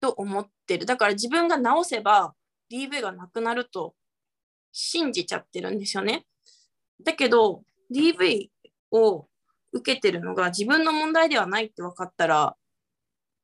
[0.02, 2.34] と思ってるだから自分が直せば
[2.72, 3.94] DV がなくなると
[4.72, 6.26] 信じちゃってるんですよね。
[7.04, 8.50] だけど DV
[8.92, 9.26] を
[9.72, 12.56] 受けてるのが自分の問題ではないって分かったら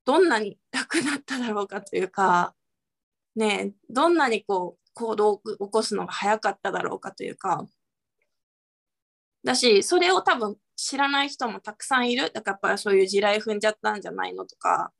[0.05, 2.53] どんなに楽だっただろうかというか
[3.35, 7.65] ねどんなにこう行動を起こすのが早かっただろうかというか
[9.45, 14.91] だしそれを多分知らない人もたくさんいるだからやっぱりそういう地雷踏んじゃったんじゃないのとか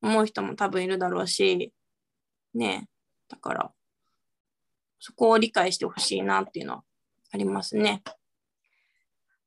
[0.00, 1.72] 思う人も多分いるだろうし
[2.54, 2.88] ねえ
[3.28, 3.72] だから
[5.00, 6.82] そこを理解してほしいなっていうのは
[7.32, 8.02] ありますね。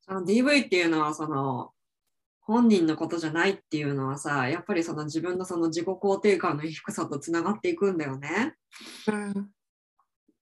[0.06, 1.70] その DV っていうのはその
[2.40, 8.54] 本人のことじゃないっていうのはさやっぱりその自分のその自己肯定感の低さとつながっていくんだよね。
[9.06, 9.50] うん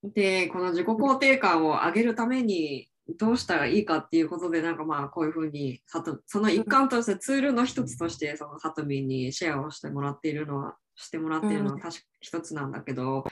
[0.04, 5.82] でこの自己肯定感を上げるためにどうしたらいいかっていうことでなんかまあこういうふうに
[6.26, 13.24] その一環としてツールの一つとしてそのさとみんにシェアをしてもらっているのはしてもらっているのは確か一つなんだけど、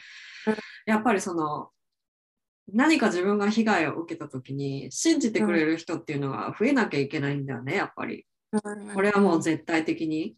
[0.87, 1.71] やっぱりその
[2.73, 8.27] 何か自分が被害を受けた時に信じてくれる人っていうのが増えなきゃいけないんだよねやっぱり。
[8.95, 10.37] これはもう絶対的に。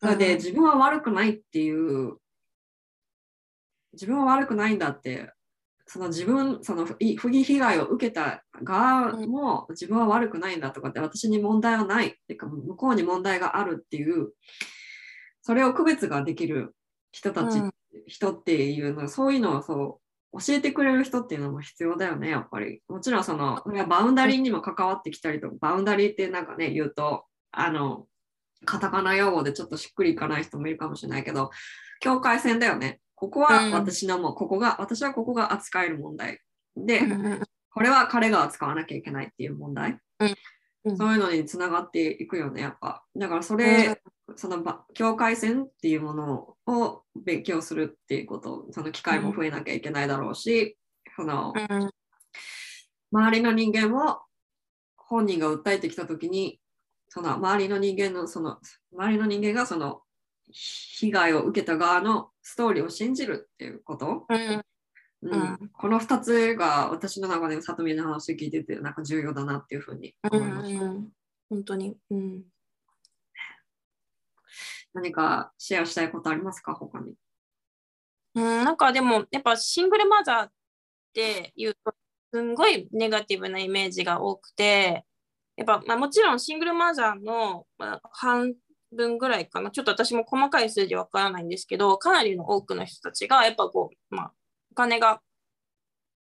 [0.00, 2.16] それで自分は悪くないっていう、
[3.92, 5.30] 自分は悪くないんだって、
[5.92, 14.28] その自分、その不義被害を受けた側も自分は悪くないんだとかって、私に問題はないっていうか、向こうに問題があるっていう、
[15.42, 16.76] それを区別ができる
[17.10, 17.74] 人たち、うん。
[18.06, 20.00] 人っていうのそういうのをそ
[20.32, 22.82] う教えてくれる人っていうのも必要だよねやっぱり。
[22.88, 28.06] もちろんそのバウンダリーにも関わってきたりとかバウンダリーってなんかね言うとあの
[28.64, 31.50] カタカナ用語でちょっとしっくりいかない人もいるかもしれないけど
[31.98, 33.72] 境界線だよねここはうん。
[33.72, 36.40] 私のもうここが私はここが扱える問題。
[36.74, 37.02] で、
[37.72, 39.98] これは彼が扱わなきゃいけないっていう問題、
[40.84, 40.96] うん。
[40.96, 43.04] そういうのにつながっていくよねやっぱ。
[43.14, 44.00] だからそれ、
[44.36, 50.78] そのば境界線っていうものを勉強するっていうことその機会も増えなきゃいけないだろうし、
[51.14, 51.90] そのうん
[53.12, 54.20] 周りの人間も
[54.96, 56.60] 本人が訴えてきた時に
[57.08, 58.58] その周りの人間のその
[58.96, 60.02] 周りの人間がその
[60.52, 64.62] 被害を受けた側のストーリーを信じるっていうこと、うん。
[65.22, 65.32] うん。
[65.32, 65.70] うん。
[65.72, 70.84] この2つが私の中で里見の話聞いててなんか重要だなっていうふうに思いました。
[70.84, 71.08] うん
[71.50, 71.96] 本当に。
[72.10, 72.42] うん。
[74.94, 76.74] 何かシェアしたいことありますか？
[76.74, 77.14] 他に。
[78.36, 80.52] うん、なんかでもやっぱシングルマザーっ
[81.12, 81.92] ていうと
[82.32, 85.04] すんごいネガティブなイメージが多くて
[85.56, 88.54] やっぱ、まあ、もちろんシングルマザーの、まあ、半
[88.94, 94.32] 分ぐらいかなちょっと私も細かい数字わからないんですけどかなりの多くの人たちがやっぱこう、まあ、
[94.72, 95.20] お金が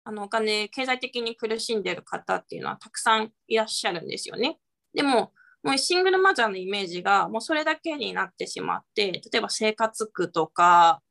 [0.05, 4.59] あのお金経済的に苦しんでる方っていうのはたくさんいらっしゃるんですよね。
[4.95, 5.33] でも
[5.65, 11.03] もうシングルマザーのイメージがもうそれだけになってしまって例えば生活苦とか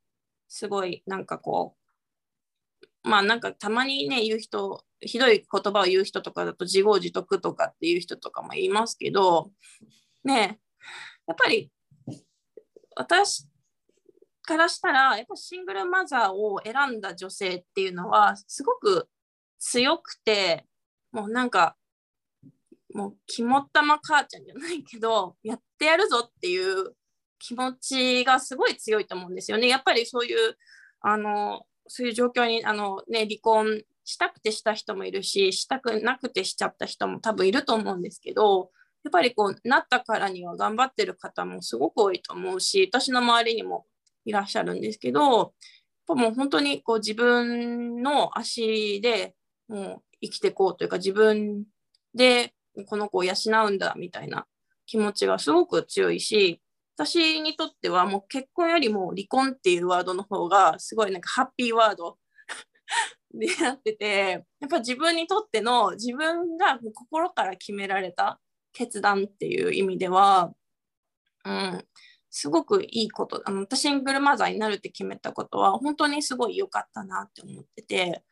[0.48, 1.76] すごいなんかこ
[3.04, 9.52] うまあなんかたまにね言う人ひどい言葉を言う人とかだと自業自得とかっていう人とかもいますけど
[10.24, 10.60] ね
[11.28, 11.72] やっぱり
[12.96, 13.48] 私
[14.44, 19.08] からしたらやっぱシングルマザーを選んだ女性っていうのはすごく
[19.60, 20.66] 強くて
[21.12, 21.76] もうなんか
[22.94, 26.96] もう肝っ玉母ちゃんじゃないけどやってやるぞっていう
[27.40, 29.68] 気持ちがすごい強いと思うんですよね。
[29.68, 30.58] やっぱりそういう
[31.02, 38.72] あのそういう状況にあの、ね、離婚したくてした人もいるししたくなくてしちゃった人も多分いると思うんですけど
[39.06, 43.86] やっぱりこうなったからには頑張ってる方もすごく多いと思うし私の周りにも
[44.26, 45.52] いらっしゃるんですけどやっ
[46.08, 49.36] ぱもう本当にこう自分の足で
[49.68, 51.65] もう生きていこうというか自分
[52.15, 52.54] で
[52.88, 53.34] この子を養
[53.68, 54.48] うんだみたいな
[54.88, 56.60] 気持ちがすごく強いし
[56.98, 62.18] 私にとってはもう結婚よりも離婚っていうワードの方がすごいなんかハッピーワード
[63.36, 68.39] でなっててやっぱ自分にとっての自分が心から決められた
[68.76, 70.52] 決断っていう意味では、
[71.46, 71.86] うん、
[72.30, 78.24] すごくいいことあの私シングルマザーになるって決めたことは本当にすごい良かったなって思ってて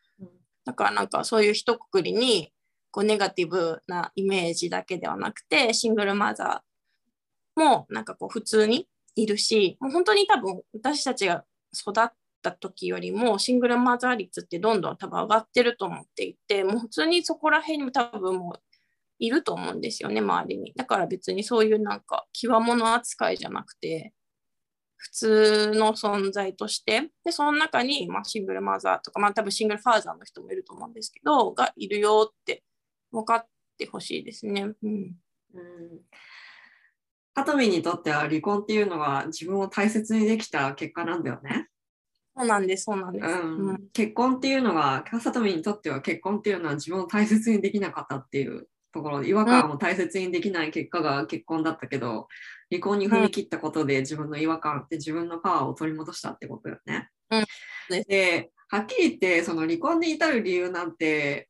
[0.66, 2.52] だからなんかそういう一括りに
[2.92, 12.10] こうネガティブなイメージだけではなくてシングルマザーもなんかこう普通にいるしもう本当に多分私たちが育っ
[12.42, 18.73] た時よりもシングルマザー率ってどんどん多分上がってると思っていてもう普通にそこら辺にも多分もう
[19.20, 24.14] いると思うんですよね周りにだから別にそういうなんか極物扱いじゃなくて
[24.96, 32.64] 普通の存在としてでその中に、まあ、シングルマザーとかまあ多分シングルファーザーの人もいると思うんですけどがいるよって
[33.12, 33.46] 分かっ
[33.78, 34.62] てほしいですね。
[34.62, 35.16] うん
[35.54, 36.02] うん
[37.36, 41.68] ハトミンにとっては離婚っていうのは自分を大切にできた結果なんだよね。
[42.36, 43.26] そうなんです、そうなんです。
[43.26, 52.28] うんうん結婚っていうのが、ハトミンにとっては結婚っていうのは自分を大切にできなかったっていうところで、違和感を大切にできない結果が結婚だったけど、
[52.72, 57.10] 離婚に踏み切ったことで自分の違和感って自分のパワーを取り戻したってことよね。
[57.32, 58.04] うん。
[58.08, 61.50] で、はっきり言って、その離婚に至る理由なんて、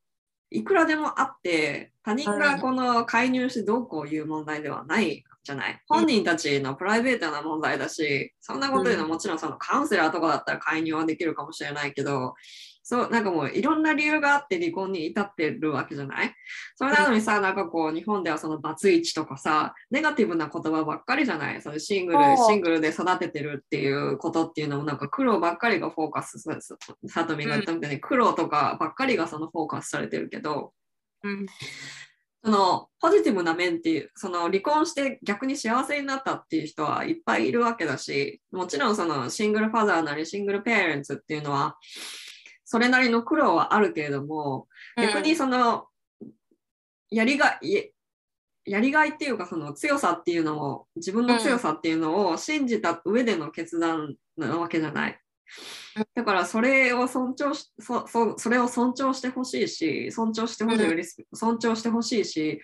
[0.49, 5.81] いくらでもあって、他人がこの介入してどうこういう問題ではないじゃない。
[5.87, 12.35] 本人たちのプライベートな問題だし、そんなこと言うのはもちろんそのカウンセラーとかだったら介入はできるかもしれないけど、
[12.85, 16.35] そう、なんかもういろんな理由があって離婚に至ってるわけじゃない？
[16.75, 21.61] それなのにさ、なんかこう日本ではそのバツイチとかさ、ネガティブな言葉ばっかりじゃない？
[21.61, 26.57] そのシングルシングルで育ててるっていうことっていうのもなんか苦労ばっかりがフォーカスさ、
[27.07, 30.73] さとみが言ったみたいに苦労とかばっかりがそのフォーカスされてるけど、
[31.23, 31.45] うん。
[32.45, 41.77] そのポジティブな面っていうその離婚して逆に幸せになったっていう人はいっぱいいるわけだしもちろんそのシングルファザーなりシングルペアレンツっていうのは
[42.73, 44.67] それなりの苦労はあるけれども
[44.97, 45.85] 逆にその
[47.11, 47.91] やりがい
[48.65, 55.19] やりがいっていうかその強さっていうのを自分の強さっていうのを信じた上での決断なわけじゃない。
[56.15, 61.03] だからそれを尊重しそそそれを尊重してほしいし尊重してほしい、うん。
[61.35, 62.59] 尊重してほしいし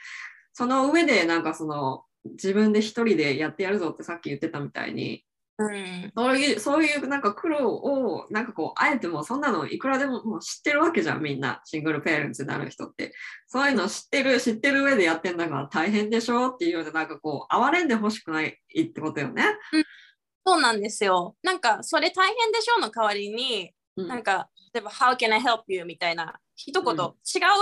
[0.53, 2.01] その上でなんかその
[2.31, 5.23] 自分で一人でやってやるぞってさっき言ってたみたいに
[5.59, 6.11] うん。
[6.15, 11.61] そういう、そういうなんか苦労を、なんかこう、あえてもうそんなのいくらでももう知ってるわけじゃん、みんな。
[11.65, 13.13] シングルペアレンツになる人って。
[13.47, 18.47] そういうの知ってる、知ってる上でやってんだから大変でしょっていうような、なんかこう、哀れんでほしくない
[18.81, 19.43] ってことよね。
[20.45, 21.35] そうなんですよ。
[21.43, 25.83] なんか、それ大変でしょうの代わりに、うんなんか、例えば、How can I help you?
[25.83, 27.11] みたいな、一言、うん違う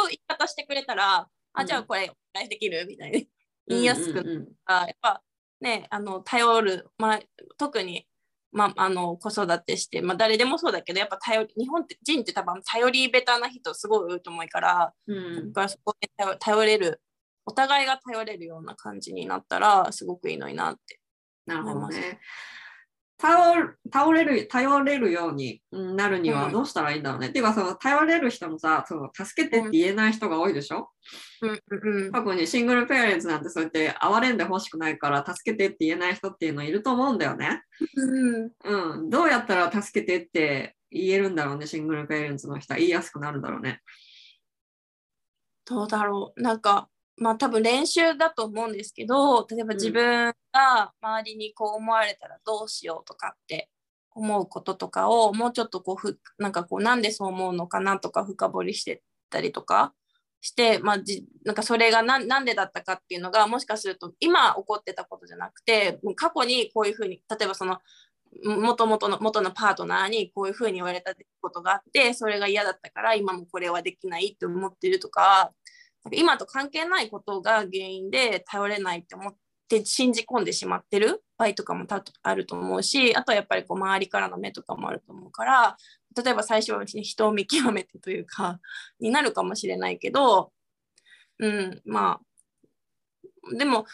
[0.10, 2.86] 言い方してくれたら、うんあ、じゃあこれ、お願いできる？
[2.88, 3.28] みたいに
[3.68, 5.24] 言いやすくうんうんうんあやっぱ
[5.62, 7.20] ね、あの頼る、まあ、
[7.58, 8.08] 特に、
[8.52, 17.02] まあ、あの子育てして、まあ、誰でもそうだけど、やっぱ頼り日本って人って多分頼りベタな人すごい多いと思うから、うんだからそこに頼頼れる、
[17.46, 21.00] お互いが頼れるような感じになったら、すごくいいのになって。
[21.46, 22.20] なるほど思いね。
[23.18, 27.30] 頼る頼れる頼れるようになるにはうんどうしたらいいんだろうね。
[27.30, 30.92] っていうかその頼れる人もさその助けてって言えない人が多いでしょ、
[31.42, 32.12] うんうんうん。
[32.12, 37.64] 過去にシングルペアレンツなんてそうやって哀れんでほしくないから助けてって言えない人っていうのいると思うんだよね。
[37.96, 39.10] うんうん。
[39.10, 43.82] どうやったら助けてって言えるんだろうね、シングルペアレンツの人は言いやすくなるんだろうね。
[45.66, 46.42] どうだろう。
[46.42, 46.88] なんか、
[47.18, 49.78] まあ多分練習だと思うんですけど、例えばうん。
[49.78, 53.70] 自分が周りにこう思われたらどうしようとかって
[54.12, 59.00] 思うこととかをもうちょっとこうふ、なんかこう、なんでそう思うのかなとか深掘りしてっ
[59.30, 59.94] たりとか
[60.42, 67.80] して、まあじ、なんかそれがななんでだったかっていうのが、もしかすると今起こってたことじゃなくて、過去にこういうふうに、例えばその、
[68.44, 75.54] もともとの元のパートナーにこういうふうに言われたことがあってそれが嫌だったから今もこれはできないって思ってるとか
[76.12, 79.36] 今と関係ないことが原因で頼れないって思っ
[79.70, 85.78] て信じ込んでしまってる場合とかもたあると思うしあとはやっぱりこう周りからの目とかもあると思うから
[86.24, 88.60] 例えば最初は人を見極めてというか
[89.00, 90.52] になるかもしれないけど
[91.40, 92.20] うんま
[93.52, 93.86] あでも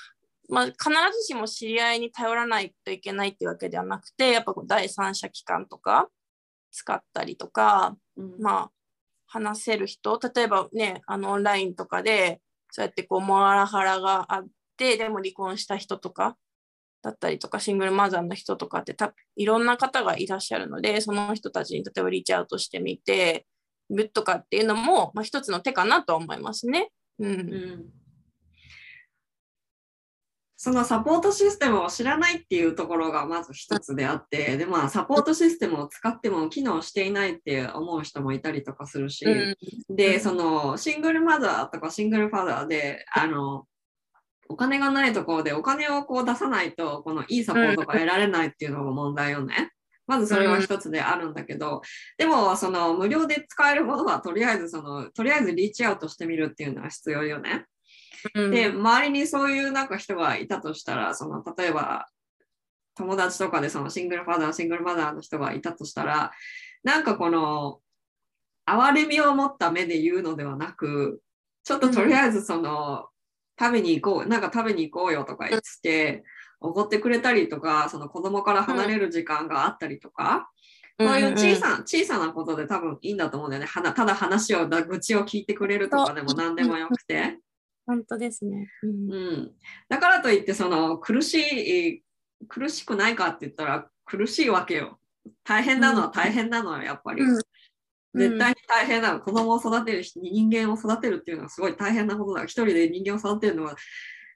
[0.49, 6.09] まあ、必ずしも知り合いに頼らないといけないっていうわけではなくてやっぱこう第三者機関とか
[6.73, 8.35] 使ったりとか、うん。
[8.39, 8.71] まあ、
[9.33, 16.37] 話せる人例えばねあのオンラインとかでそうやってこうモラハラがあってでも離婚した人とか
[17.01, 23.47] だったりとかシングルマザーの人とかってたいろんな方がいらっしゃるのでその人たちに例えばリーチアウトしてみて
[23.89, 26.91] グッとかっていうのも、まあ、一つの手かなと思いますね。
[27.19, 28.02] うんうん
[30.63, 39.55] そのサポートシステムを知らないっていうところがまず一つであって、でまあサポートシステムを使っても機能していないって思う人もいたりとかするし、うん
[39.93, 43.65] で、そのシングルマザーとかシングルファザーで、あの、
[44.47, 49.73] お金がないところでお金をこう出さないと、このいいサポートが得られないっていうのが問題よね。
[50.07, 51.81] まずそれは一つであるんだけど、
[52.17, 57.65] でもその無料で使えるものはとりあえずその、とりあえずリーチアウトしてみるっていうのは必要よね。
[58.35, 62.07] うんで、周りにそういうなんか人がいたとしたら、その例えば
[62.95, 66.31] 友達とかでそのシングルファザー、シングルマザーの人がいたとしたら、
[66.83, 67.79] なんかこの
[68.65, 71.21] 哀れみを持った目で言うのではなく、
[71.63, 73.07] ちょっととりあえずその、
[73.59, 76.23] 食べに行こう、なんか食べに行こうよとか言って、
[76.59, 80.49] 怒ってくれたりとか、その子供から離れる時間があったりとか、
[80.99, 83.69] そういう小さな、小さなことで多分いいんだと思うんだよね。
[83.69, 87.39] ただ話を、だ愚痴を聞いてくれるとかでも何でもよくて。
[87.85, 88.69] 本当ですね。
[88.81, 89.51] うんうん、
[89.89, 92.03] だからといってその苦しい
[92.47, 94.99] 苦しくないかって言ったら苦しいわけよ。
[95.43, 97.21] 大変なのは大変なのよやっぱり。
[97.21, 97.41] うん
[98.15, 99.21] 絶対に大変なの。
[99.21, 102.43] 子供を育てるし人間を育てるっていうのはすごい大変なことだ。
[102.43, 103.75] 一人で人間を育てるのは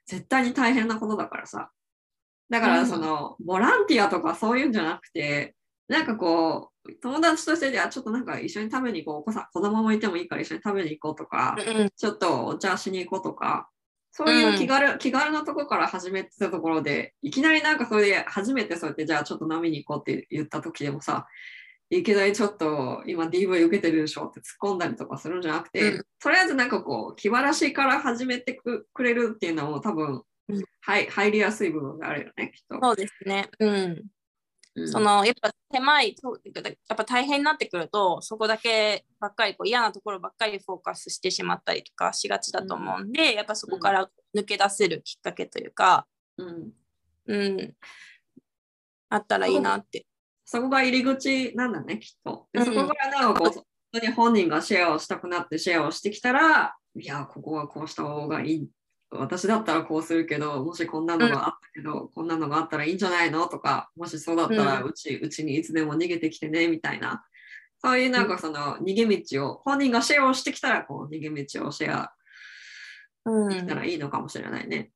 [0.04, 1.70] 絶対に大変なことだからさ。
[2.50, 5.54] だからその、ボランティアとかそういうんじゃなくて
[5.86, 11.56] なんかこう友達としてじゃあちょっとなんか一緒に食べに行こうお子さん子供もいてもいいから一緒に食べに行こうとか。
[11.58, 13.68] うんちょっとお茶しに行こうとか、
[14.12, 21.26] そういう気軽,、気軽なとこから始めてたところで、いきなりなんかそれで初めてそうやって、じゃあちょっと飲みに行こうって言った時でもさ、
[21.90, 32.78] いきなりちょっと今 DV 受けてるでしょって突っ込んだりとかするんじゃなくて、うんとりあえずなんかこう気晴らしから始めてくくれるっていうのも多分、うんはい入りやすい部分があるよね、きっと。
[32.82, 33.48] そうですね。
[33.60, 34.04] うん。
[34.80, 46.06] うんそのやっぱ狭いやっぱ大変になってくるとそこだけばっかりこう嫌なところばっかりフォーカスしてしまったりとかしがちだと思うんで、やっぱそこから抜け出せるきっかけというか、
[46.36, 46.70] うん
[47.26, 47.74] うん、
[49.10, 50.06] あったらいいなって。
[50.44, 52.46] そこが入り口なんだね、きっと。
[52.52, 58.68] でうんそこからなんかこう、本当に本人がシェアをしたくなってシェアをしてきたら、いや、ここはこうした方がいい。
[59.10, 63.46] 私だったらこうするけど、もしこんなのがあったけど、こんなのがあったらいいんじゃないの？
[63.48, 67.24] とか、もしそうだったらうんうち、うちにいつでも逃げてきてね、みたいな。
[67.80, 72.12] そういうなんかその逃げ道を、本人がシェアをしてきたら、こう逃げ道をシェア
[73.24, 74.90] うんできたらいいのかもしれないね。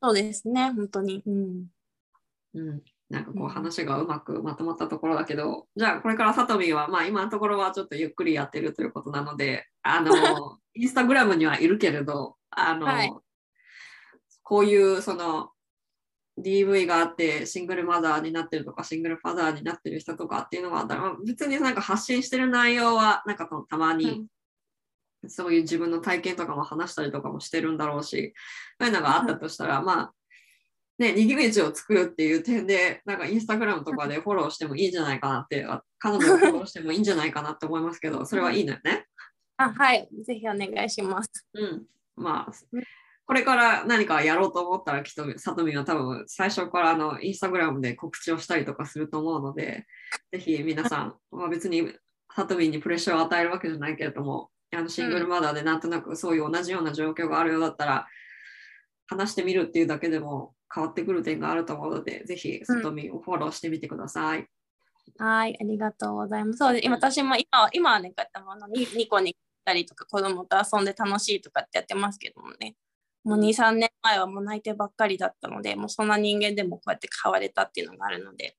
[0.00, 1.22] そうですね、本当に。
[1.26, 1.66] うん
[2.54, 2.82] うん。
[3.10, 10.12] なんかこううん話がうまくまとまったところだけど、じゃあこれからさとみんは、まあ今のところはちょっとゆっくりやってるということなので、あの、
[10.74, 13.12] インスタグラムにはいるけれど、あの、はい
[14.48, 15.50] こういうその
[16.42, 24.24] DV があってシングルマザーになってるとかシングルファザーになってる人とかっていうのがあったら、まあ別になんか発信してる内容はなんかたまに
[25.26, 28.32] そういう自分の体験とかも話したりとかもしてるんだろうし、
[28.80, 30.12] そういうのがあったとしたら、まあ、
[30.98, 39.06] ね、逃げ道を作るっていう点で、なんかインスタグラムとかで フォローしてもいいんじゃないかなって、あ彼女をフォローしてもいいんじゃないかなって思いますけど、それはいいのよね。
[39.58, 41.30] あはい、ぜひお願いします。
[41.52, 41.86] うん。
[42.18, 42.82] まあうん、
[43.26, 49.86] これから何かやろうと思ったら、きっと、さとみは多分最初からあのインスタグラムで告知をしたりとかすると思うので、
[50.32, 51.92] ぜひ皆さん、まあ、別に
[52.34, 58.06] さとみんにプレッシャーを与えるわけじゃないけれども、あのシングルマザーでなんとなくそういう同じような状況があるようだったら、
[59.06, 64.46] 話してみるっていうだけでも変わってくる点があると思うので、ぜひさとみをフォローしてみてください。
[65.16, 66.58] はい、ありがとうございます。
[66.58, 66.86] そうです。
[66.86, 69.38] 今私も今は今はね、こうやってものにニコに行
[69.68, 72.74] ったりとか子供と遊んで楽しいとかってやってますけどもね。
[73.24, 78.56] もう2、3年前はもう泣いてばっかりだったので、もうそんな人間でもこうやって変われたっていうのがあるので、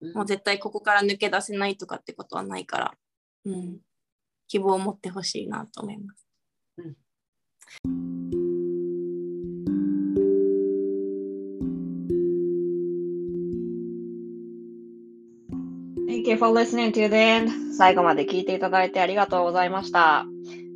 [0.00, 2.94] うんもう絶対ここから抜け出せないとかってことはないから、
[3.44, 3.78] うん、
[4.48, 6.26] 希望を持ってほしいなと思います。
[16.22, 17.74] Thank you for listening to the end.
[17.76, 20.24] 最後まで聞いていただいてありがとうございました。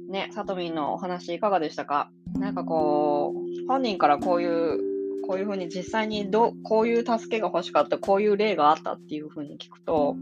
[0.08, 2.10] ね、さとみんのお話いかがでしたか？
[2.34, 4.80] なんかこう、本人からこういう、
[5.24, 10.16] こういうふうに実際にどこういう助けが欲しかった、こういう例があったっていうふうに聞くと、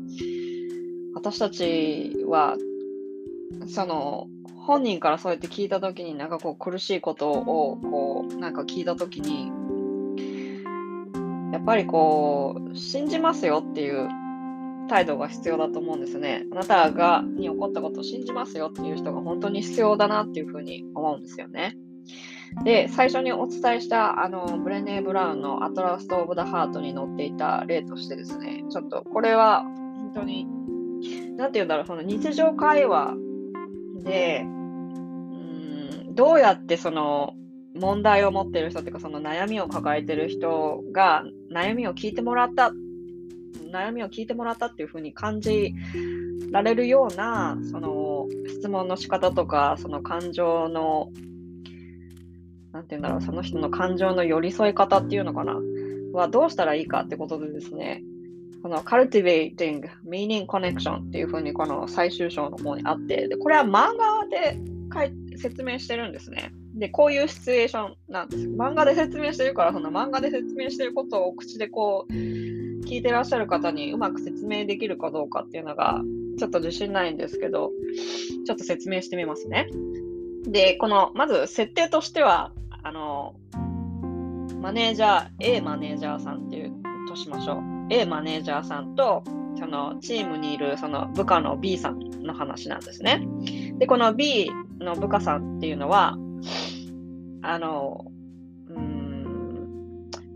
[1.14, 2.58] 私たちは、
[3.66, 4.26] その、
[4.66, 9.50] 本人からそうやって聞いたときに、なんかこう苦しいことを、こう、なんか聞いたときに、
[11.50, 14.06] やっぱりこう、信じますよっていう
[14.88, 16.46] 態度が必要だと思うんですね。
[16.52, 21.76] あなたがに起こったことを信じますよっていう人が本当に必要だなっていうふうに思うんですよね。
[22.64, 30.46] で、最初にお伝えしたあのブレネー・ブラウンのアトラスト・オブ・ダ・ハートに載っていた例としてですね、ちょっとこれは本当に、
[31.36, 33.14] なんて言うんだろう、その日常会話
[34.04, 37.34] で、うんどうやってその
[37.74, 42.72] 問題を持ってる人っていうか、その悩みを抱えてる人が悩みを聞いてもらった
[43.74, 45.74] 悩みを聞いてもらったっていうふうに感じ
[46.50, 51.10] られるようなその質問の仕方とかその感情の
[52.72, 55.58] なんて言うんだろうその人の感情の寄り添い方っていうのかな？
[56.12, 58.02] はどうしたらいいかってことでですね
[58.62, 64.58] この cultivating meaning connection っていうふうにこの最終章の方にあってでこれは漫画で
[65.36, 66.52] 説明してるんですね。
[66.76, 68.46] でこういうシチュエーションなんです。
[68.48, 72.12] 漫画で説明してるからその漫画で説明してることを口でこう
[72.84, 76.02] 聞いてらっしゃる方にうまく説明できるかどうかっていうのが
[76.38, 77.70] ちょっと自信ないんですけど、
[78.46, 79.68] ちょっと説明してみますね。
[80.46, 83.34] で、この、まず設定としては、あの、
[84.60, 86.72] マネージャー、A マネージャーさんっていう
[87.08, 87.62] としましょう。
[87.90, 89.22] A マネージャーさんと、
[89.56, 93.26] そのチームにいるその部下の B さんの話なんですね。
[93.78, 96.16] で、この B の部下さんっていうのは、
[97.42, 98.06] あの、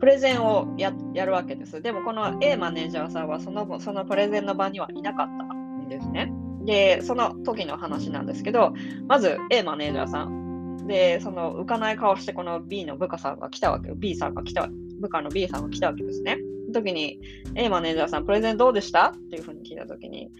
[0.00, 1.82] プレゼンをややるわけです。
[1.82, 6.32] でもこの A マネージャーさんはそのそのプレゼンの場にはいなかったんですね。
[6.64, 8.74] で、その時の話なんですけど、
[9.06, 10.86] まず A マネージャーさん。
[10.86, 13.94] で、その浮かない顔してこの B の部下さんが来たわけよ。
[13.96, 14.68] B さんが来た、
[15.00, 16.38] 部下の B さんが来たわけですね。
[16.72, 17.18] 時に
[17.54, 19.08] A マネージャーさん、プレゼンどうでした？
[19.10, 20.30] っていうふうに聞いた時に、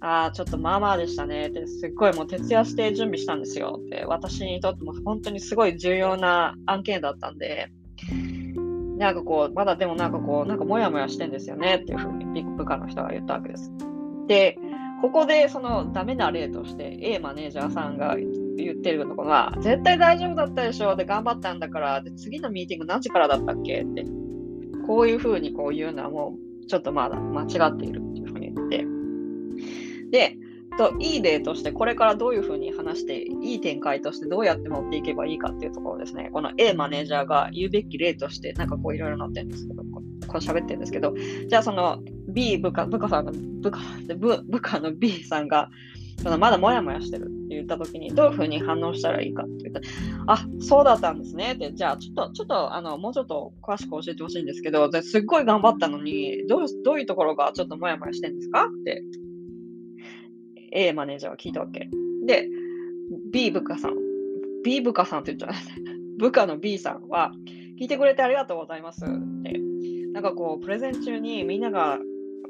[0.00, 7.70] ああ、ちょっとまあまあでしたねって、すっごいもう徹夜して準備したんですよって、私にとっても本当にすごい重要な案件だったんで、
[8.98, 13.72] なんかこう、まだでもなんかこう、なんかモヤモヤしてんですよねっていうふうにビッグ部下の人が言ったわけです。
[14.26, 14.58] で、
[15.00, 24.04] ここでそのダメな例として A マネージャーさんが言ってるのが、絶対大丈夫だったでしょで、頑張ったんだから、で、次のミーティング何時からだったっけって、
[24.86, 28.86] こういうふうにこう言うのはもうちょっとまだ間違っているっていうふうに言って、
[30.10, 30.36] で、
[30.78, 36.30] といい例としてこれからどういうふうに話していい展開としてどうやって持っていけばいいかっていうところですね。
[36.32, 41.14] この A マネージャーが言うべき例としてなんかこういろいろ載ってるんですけど、ここう喋ってるんですけど、
[41.48, 41.98] じゃあその
[42.28, 43.78] B 部下、部下さんの部下
[44.16, 45.68] 部部下の B さんが
[46.22, 49.80] そのまだモヤモヤしてるって言った時にどういうふうに反応したらいいかって言った、
[50.26, 59.02] あ、そうだったんですねって、じゃあちょっと、ちょっとあのもうちょっと詳しく教えてほしいんですけど、ですっごい頑張ったのにどう、どういうところがちょっとモヤモヤしてるんですかって
[60.72, 61.88] A マネージャーは聞いたわけ。
[62.26, 62.48] で、
[63.32, 63.94] B 部下さん、
[64.64, 66.18] B 部下さんって言っちゃう。
[66.18, 67.32] 部下の B さんは、
[67.80, 69.08] 聞いてくれてありがとうございますっ
[69.42, 69.58] て。
[70.12, 71.98] なんかこう、プレゼン中にみんなが、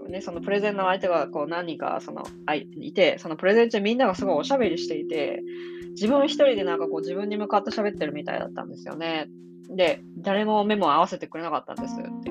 [0.09, 5.43] ね、そのプレゼンの相手がこう何人かそのあいいて、そのプレゼン中みんながすごいおしゃべりしていて、
[5.91, 9.29] 自分一人でなんかこう自分に向かって喋ってるみたいだったんですよね。
[9.69, 12.31] で、誰も目も合わせてくれなかったんですって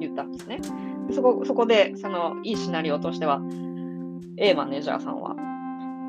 [0.00, 0.60] 言ったんですね。
[1.12, 3.42] そこそこで、そのいいシナリオとしては、
[4.38, 5.34] A マネージャーさんは、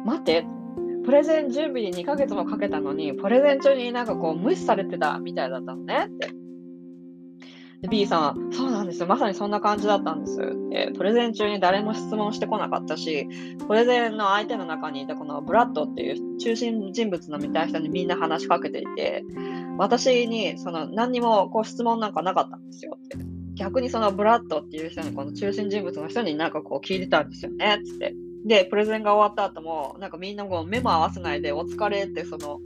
[0.06, 0.46] 待って、
[1.06, 6.46] プレゼン準備に2ヶ月もかけたのに、プレゼン中になんかこう無視されてたみたいだったのねって。
[7.88, 9.08] B さんは、そうなんですよ。
[9.08, 10.38] まさにそんな感じだったんです
[10.70, 10.92] で。
[10.96, 13.28] プレゼン中に誰も質問してこなかったし、
[13.68, 19.24] プレゼンの相手の中にいたこのブラッドっていう中心人物の見たい人にみんな話しかけていて、
[19.78, 23.35] 私にその何にもこう質問なんかなかったんですよって。
[23.56, 28.14] 逆にそのブラッドっていう人にこの中心人物の人になんかこう聞いてたんですよねつって。
[28.46, 32.60] で、プレゼンが終わった後も、なんかみんなこう目も合わせないで、お疲れってその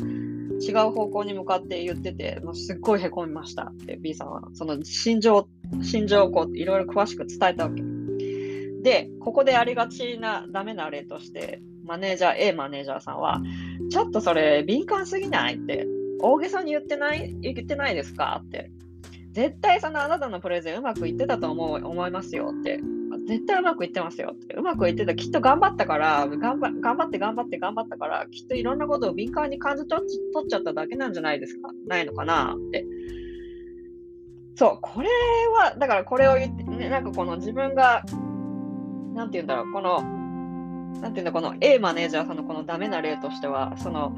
[0.59, 5.47] 違う方向に向かって言ってて、もうすっごいへこみましたって B さんは、その心情、
[5.81, 7.81] 心情をこういろいろ詳しく伝えたわけ。
[8.81, 13.41] で、ここでありがちなダメな例として、マネージャー、A マネージャーさんは、
[13.89, 15.87] ちょっとそれ敏感すぎないって、
[16.21, 18.71] 大げさに言ってない言ってないですかって。
[19.31, 22.79] 絶対そのあなたのプレゼンうまくいってたと思う思いますよって
[23.27, 24.55] 絶対うまくいってますよって。
[24.55, 25.13] うまくいってた。
[25.13, 30.05] きっと頑張ったから、頑張頑張って頑張って頑張ったから、きっといろんなことを敏感に感じ取っ
[30.47, 31.69] ちゃっただけなんじゃないですか？
[31.87, 32.85] ないのかなって。
[34.55, 35.09] そう、これ
[35.61, 38.03] は、だからこれを言って、ね、なんかこの自分が、
[39.13, 40.01] なんて言うんだろう、この、
[41.01, 44.17] なんていうんだ、この A マネージャーさんのこのダメな例としては、その、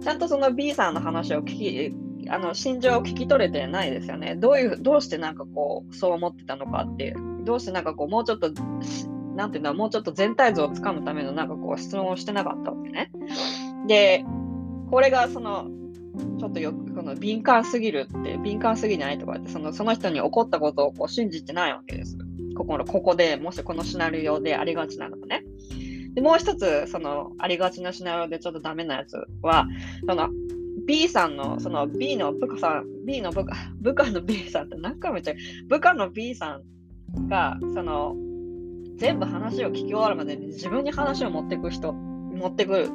[0.00, 1.96] ちゃんとその B さんの話を聞き、
[2.28, 4.36] あの心情を聞き取れてないですよね。
[4.36, 7.44] どういう、どうしてなんかこう、そう思ってたのかっていう。
[7.44, 8.50] どうしてなんかこう、もうちょっと、
[9.34, 13.10] なんていうんだ、もうちょっと全体像をつかむためのなんかこう、質問をしてなかったわけね。
[13.86, 14.24] で、
[14.90, 15.68] これがその、
[16.38, 22.16] ちょっとよく、この敏感すぎるって、敏感すぎないとかって、そのその人に起こったことをこう信じてないわけです。
[22.56, 25.42] ここ、ここでもしこのシナリオでありがちなのがね。
[26.14, 29.66] で、もう一つ、その、ありがちなシナリオでちょっとダメなやつは、
[30.08, 30.28] その、
[30.86, 35.68] B さんの、その B の部下さん、B の部下、 部下の B さんって何回も言っちゃう。
[35.68, 36.60] 部下の B さ
[37.18, 38.16] んが、その、
[38.96, 42.90] 全部話を聞き終わるまでに自分に話を持っていく人、持ってく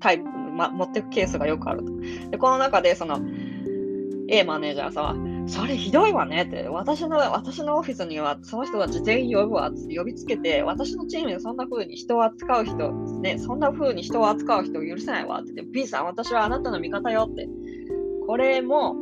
[0.00, 1.92] タイプ、ま、持っていくケースがよくあると。
[2.30, 3.20] で、この中で、その、
[4.28, 17.48] A マネージャーさんは、それひどいわねって、私の、私のオフィスにはその人たち全員呼ぶわって呼びつけて、私のチームでそんな風に人を扱う人、ね、そんな風に人を扱う人を許せないわって言って、B さん、私はあなたの味方よって。
[18.26, 18.96] これも、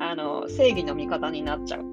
[0.00, 1.84] あの、正義の味方になっちゃう。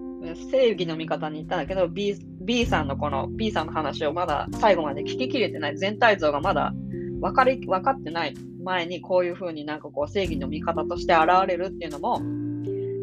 [0.52, 6.74] 正義の味方に言ったんだけど、B, B さんのこの B さんの話をまだ最後まで聞ききれてない、全体像がまだ
[7.22, 8.34] 分かり分かってない
[8.64, 12.22] 前にこういう風になんかこう正義の味方として現れるっていうのも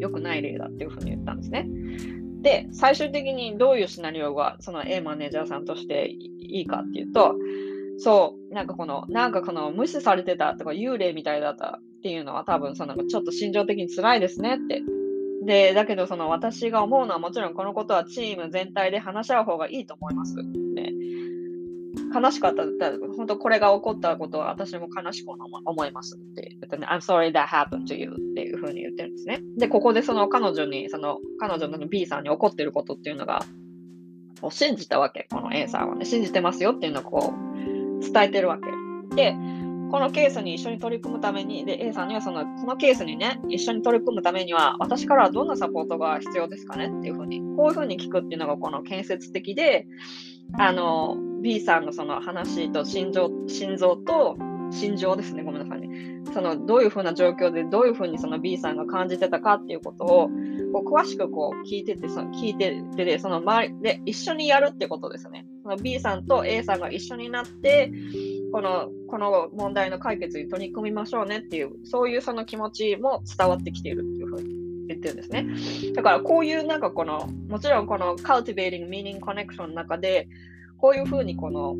[0.02, 1.68] 良くない例だっていうふうに言ったんですね。
[2.42, 7.36] で、最終的にどういうシナリオがその A マネージャーさんとしていいかっていうと、
[7.98, 14.82] そう、なんかこの、なんかこの無視されてたとか幽霊みたいだったっていうのは多分そのちょっと心情的に辛いですねって。
[15.44, 20.34] で、だけどその私が思うのはもちろんこのことはチーム全体で話し合う方がいいと思います。
[20.36, 20.92] ね、
[22.14, 22.64] 悲しかった、
[23.16, 29.40] 本当これが起こったことは私も悲しく思いますって言ってね、I'm sorry that happened to you っていうふうに言ってるんですね。
[29.58, 33.44] で、ここでその彼女に、その彼女の B さんに起こってることっていうのが、
[34.42, 39.14] を信じたわけ、この A さんはね、信じてますよっていうのをこう伝えてるわけ。
[39.14, 39.36] で、
[39.92, 49.86] このケースに一緒に取り組むために、で、A さんにはその、このケースにね、一緒に取り組むためには、私からはどんなサポートが必要ですかねっていうふうに、こういうふうに聞くっていうのがこの建設的で、
[50.54, 54.36] あの、B さんのその話と心情心臓と
[54.70, 56.22] 心情ですね、ごめんなさいね。
[56.32, 60.30] そのどういうふうな状況でどういうふうにその B さんが感じてたかっていうことを
[60.72, 65.44] こう詳しくこう聞いてて、その聞いててその周りで一緒にやるってことですね。
[65.62, 67.92] その B さんと A さんが一緒になって、
[68.52, 74.54] このこの問題の解決に取り組みましょうねっていう、そういうその気持ちも伝わってきているっていうふうに
[74.88, 75.92] 言ってるんですね。
[75.94, 80.28] だからこういうなんかこの、もちろんこの cultivating meaning connection の中で、
[80.82, 81.76] こういうふうにこの、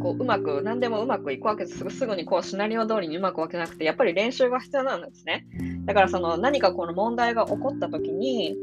[0.00, 1.90] こううまく、何でもうまくいくわけです。
[1.90, 5.44] すぐにこうシナリオ通りにうまくわけなくて、やっぱり練習が必要なんですね。
[5.84, 8.56] だからその何かこの問題が起こった時に、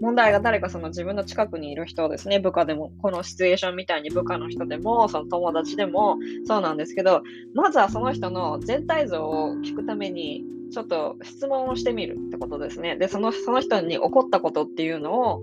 [0.00, 7.22] 問題が誰かその自分の近くにいる人ですね、部下でも、このシチュエーションみたいに部下の人でも、その友達でもそうなんですけど、
[7.54, 10.42] まずはその人の全体像を聞くために、
[10.72, 12.96] ちょっと質問をしてみるってことですね。
[12.96, 15.42] で、そのその人に起こったことっていうのを、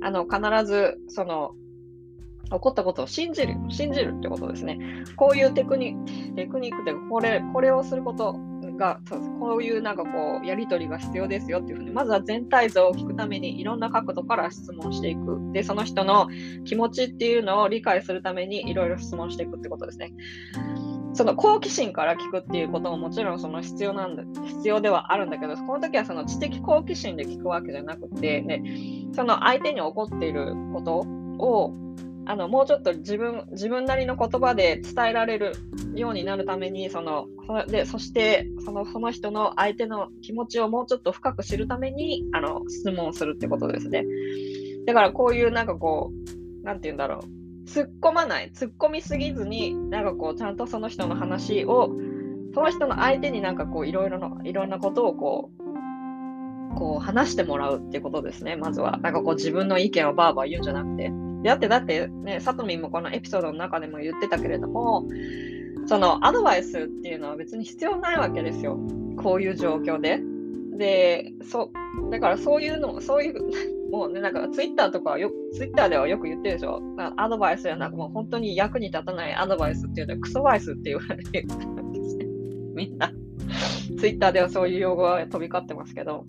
[0.00, 1.52] あの必ずその
[2.52, 4.78] 起こったことを信じる、信じるってことですね。
[5.16, 5.96] こういうテクニ
[6.36, 8.36] テクニックでこれ、これをすること
[8.76, 9.00] が
[9.38, 16.28] こういうなんかこうやり取りが必要ですよっていうふうにまずは全体像を聞くためにいろんな角度から質問していくでその人の
[16.64, 20.12] 気持ちっていうのを理解するためにいろいろ質問していくってことですね。
[21.14, 28.62] その好奇心から聞くっていうことももちろんその必要なんだ必要ではあるんだけどこの時はその知的好奇心で聞くわけじゃなくて、ね、
[29.14, 31.00] その相手に起こっていること
[31.38, 31.74] を
[32.24, 35.54] あのもうちょっと自分自分なりの言葉で伝えられる
[35.94, 37.26] ようになるためにその
[37.68, 44.04] でそしてそのその人の相手の気持ちをもうちょっと深く知るためにあの質問するってことですね。
[44.86, 46.12] だからこういうなんかこ
[46.62, 47.24] うなんて言うんだろ
[47.64, 51.90] う突っ込まない突っ込みすぎずになんかこうちゃんとその人の話を
[52.54, 61.31] その人の相手になんかこういろいろないろんなことをこうこう話してもらうってことですねまずはなんかこう自分の意見をバーバー言うんじゃなくて。
[61.44, 65.06] だって、だってね、さとみんもこのエピソードの中でも言ってたけれども、
[65.86, 68.78] そのアドバイスっていうのは別に必要ないわけですよ。
[69.16, 70.20] こういう状況で。
[70.76, 71.70] で、そ
[72.10, 73.34] だからそういうの、そういう、
[73.90, 76.80] もうね、なんかツイッターとかよ、ツイッターではよく言ってるでしょ。
[77.16, 82.26] アドバイスやなんかもう本当に役に立たないアドバイスっていうのはクソバイスって言われてるんですね。
[82.74, 83.12] みんな。
[83.98, 86.24] ツイッターではそういう用語が飛び交ってますけど。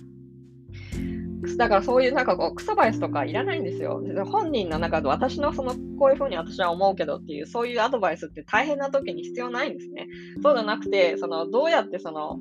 [1.57, 4.01] だからそういうなんかこう、クソバイスとかいらないんですよ。
[4.25, 10.07] 本人の中で私のその、こういうふうに私は思うけどっていう、そういうアドバイスって大変な時に必要ないんですね。
[10.41, 12.39] そうじゃなくて、その、どうやってその、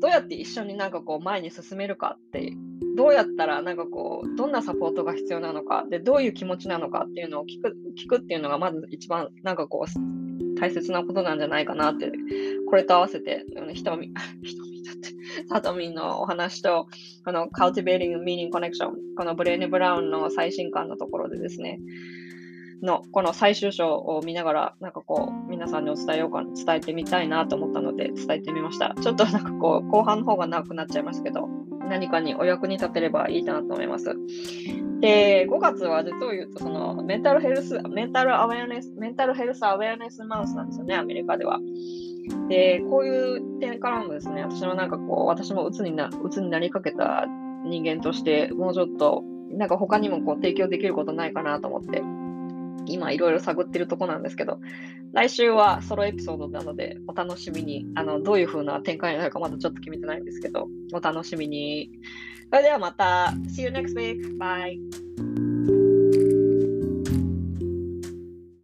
[0.00, 2.52] どうやって一緒になんかこう前に進めるかって
[2.96, 12.12] どうやったらなんかこうどんなサポートが必要なのかでどういう気持ちなのかっていうのを聞く聞くっていうのがまず一番なんかこう大切なことなんじゃないかなって
[12.68, 15.10] これと合わせてひとみ ひとみだって
[15.48, 16.88] サトミンのお話と
[17.24, 21.80] この Cultivating Meaning Connection このブレーネ・ブラウンの最新刊のところでですね
[22.82, 28.94] のこの最終章を見ながら、なんかこう、皆さんにお伝えようか、伝えてみたいなと思ったので、伝えてみました。
[29.00, 31.48] ちょっとなんかこう、後半の方が長くなっちゃいますけど、
[31.88, 34.16] 何かにお役に立てればいいかなと思います。
[35.00, 41.60] で、5月は実を言うと、そのメンタルヘルス、メンタルアウェアネス、メンタルヘルスアウェアネスマウスなんですよね、アメリカでは。
[42.48, 47.26] で、こういう点からもですね、私もなんかこう、私も鬱にな鬱になりかけた
[47.64, 52.02] 人間として、もうちょっと、なんか他にもこう提供できることないかなと思って、
[52.92, 54.60] 今いろいろ探ってるとこなんですけど、
[55.12, 61.90] 来週はソロエピソードなので、お楽しみに、あの、どういう風な展開になるかまだちょっと決めてないんですけど、お楽しみに。
[62.50, 64.38] それではまた、See you next week.
[64.38, 65.47] Bye.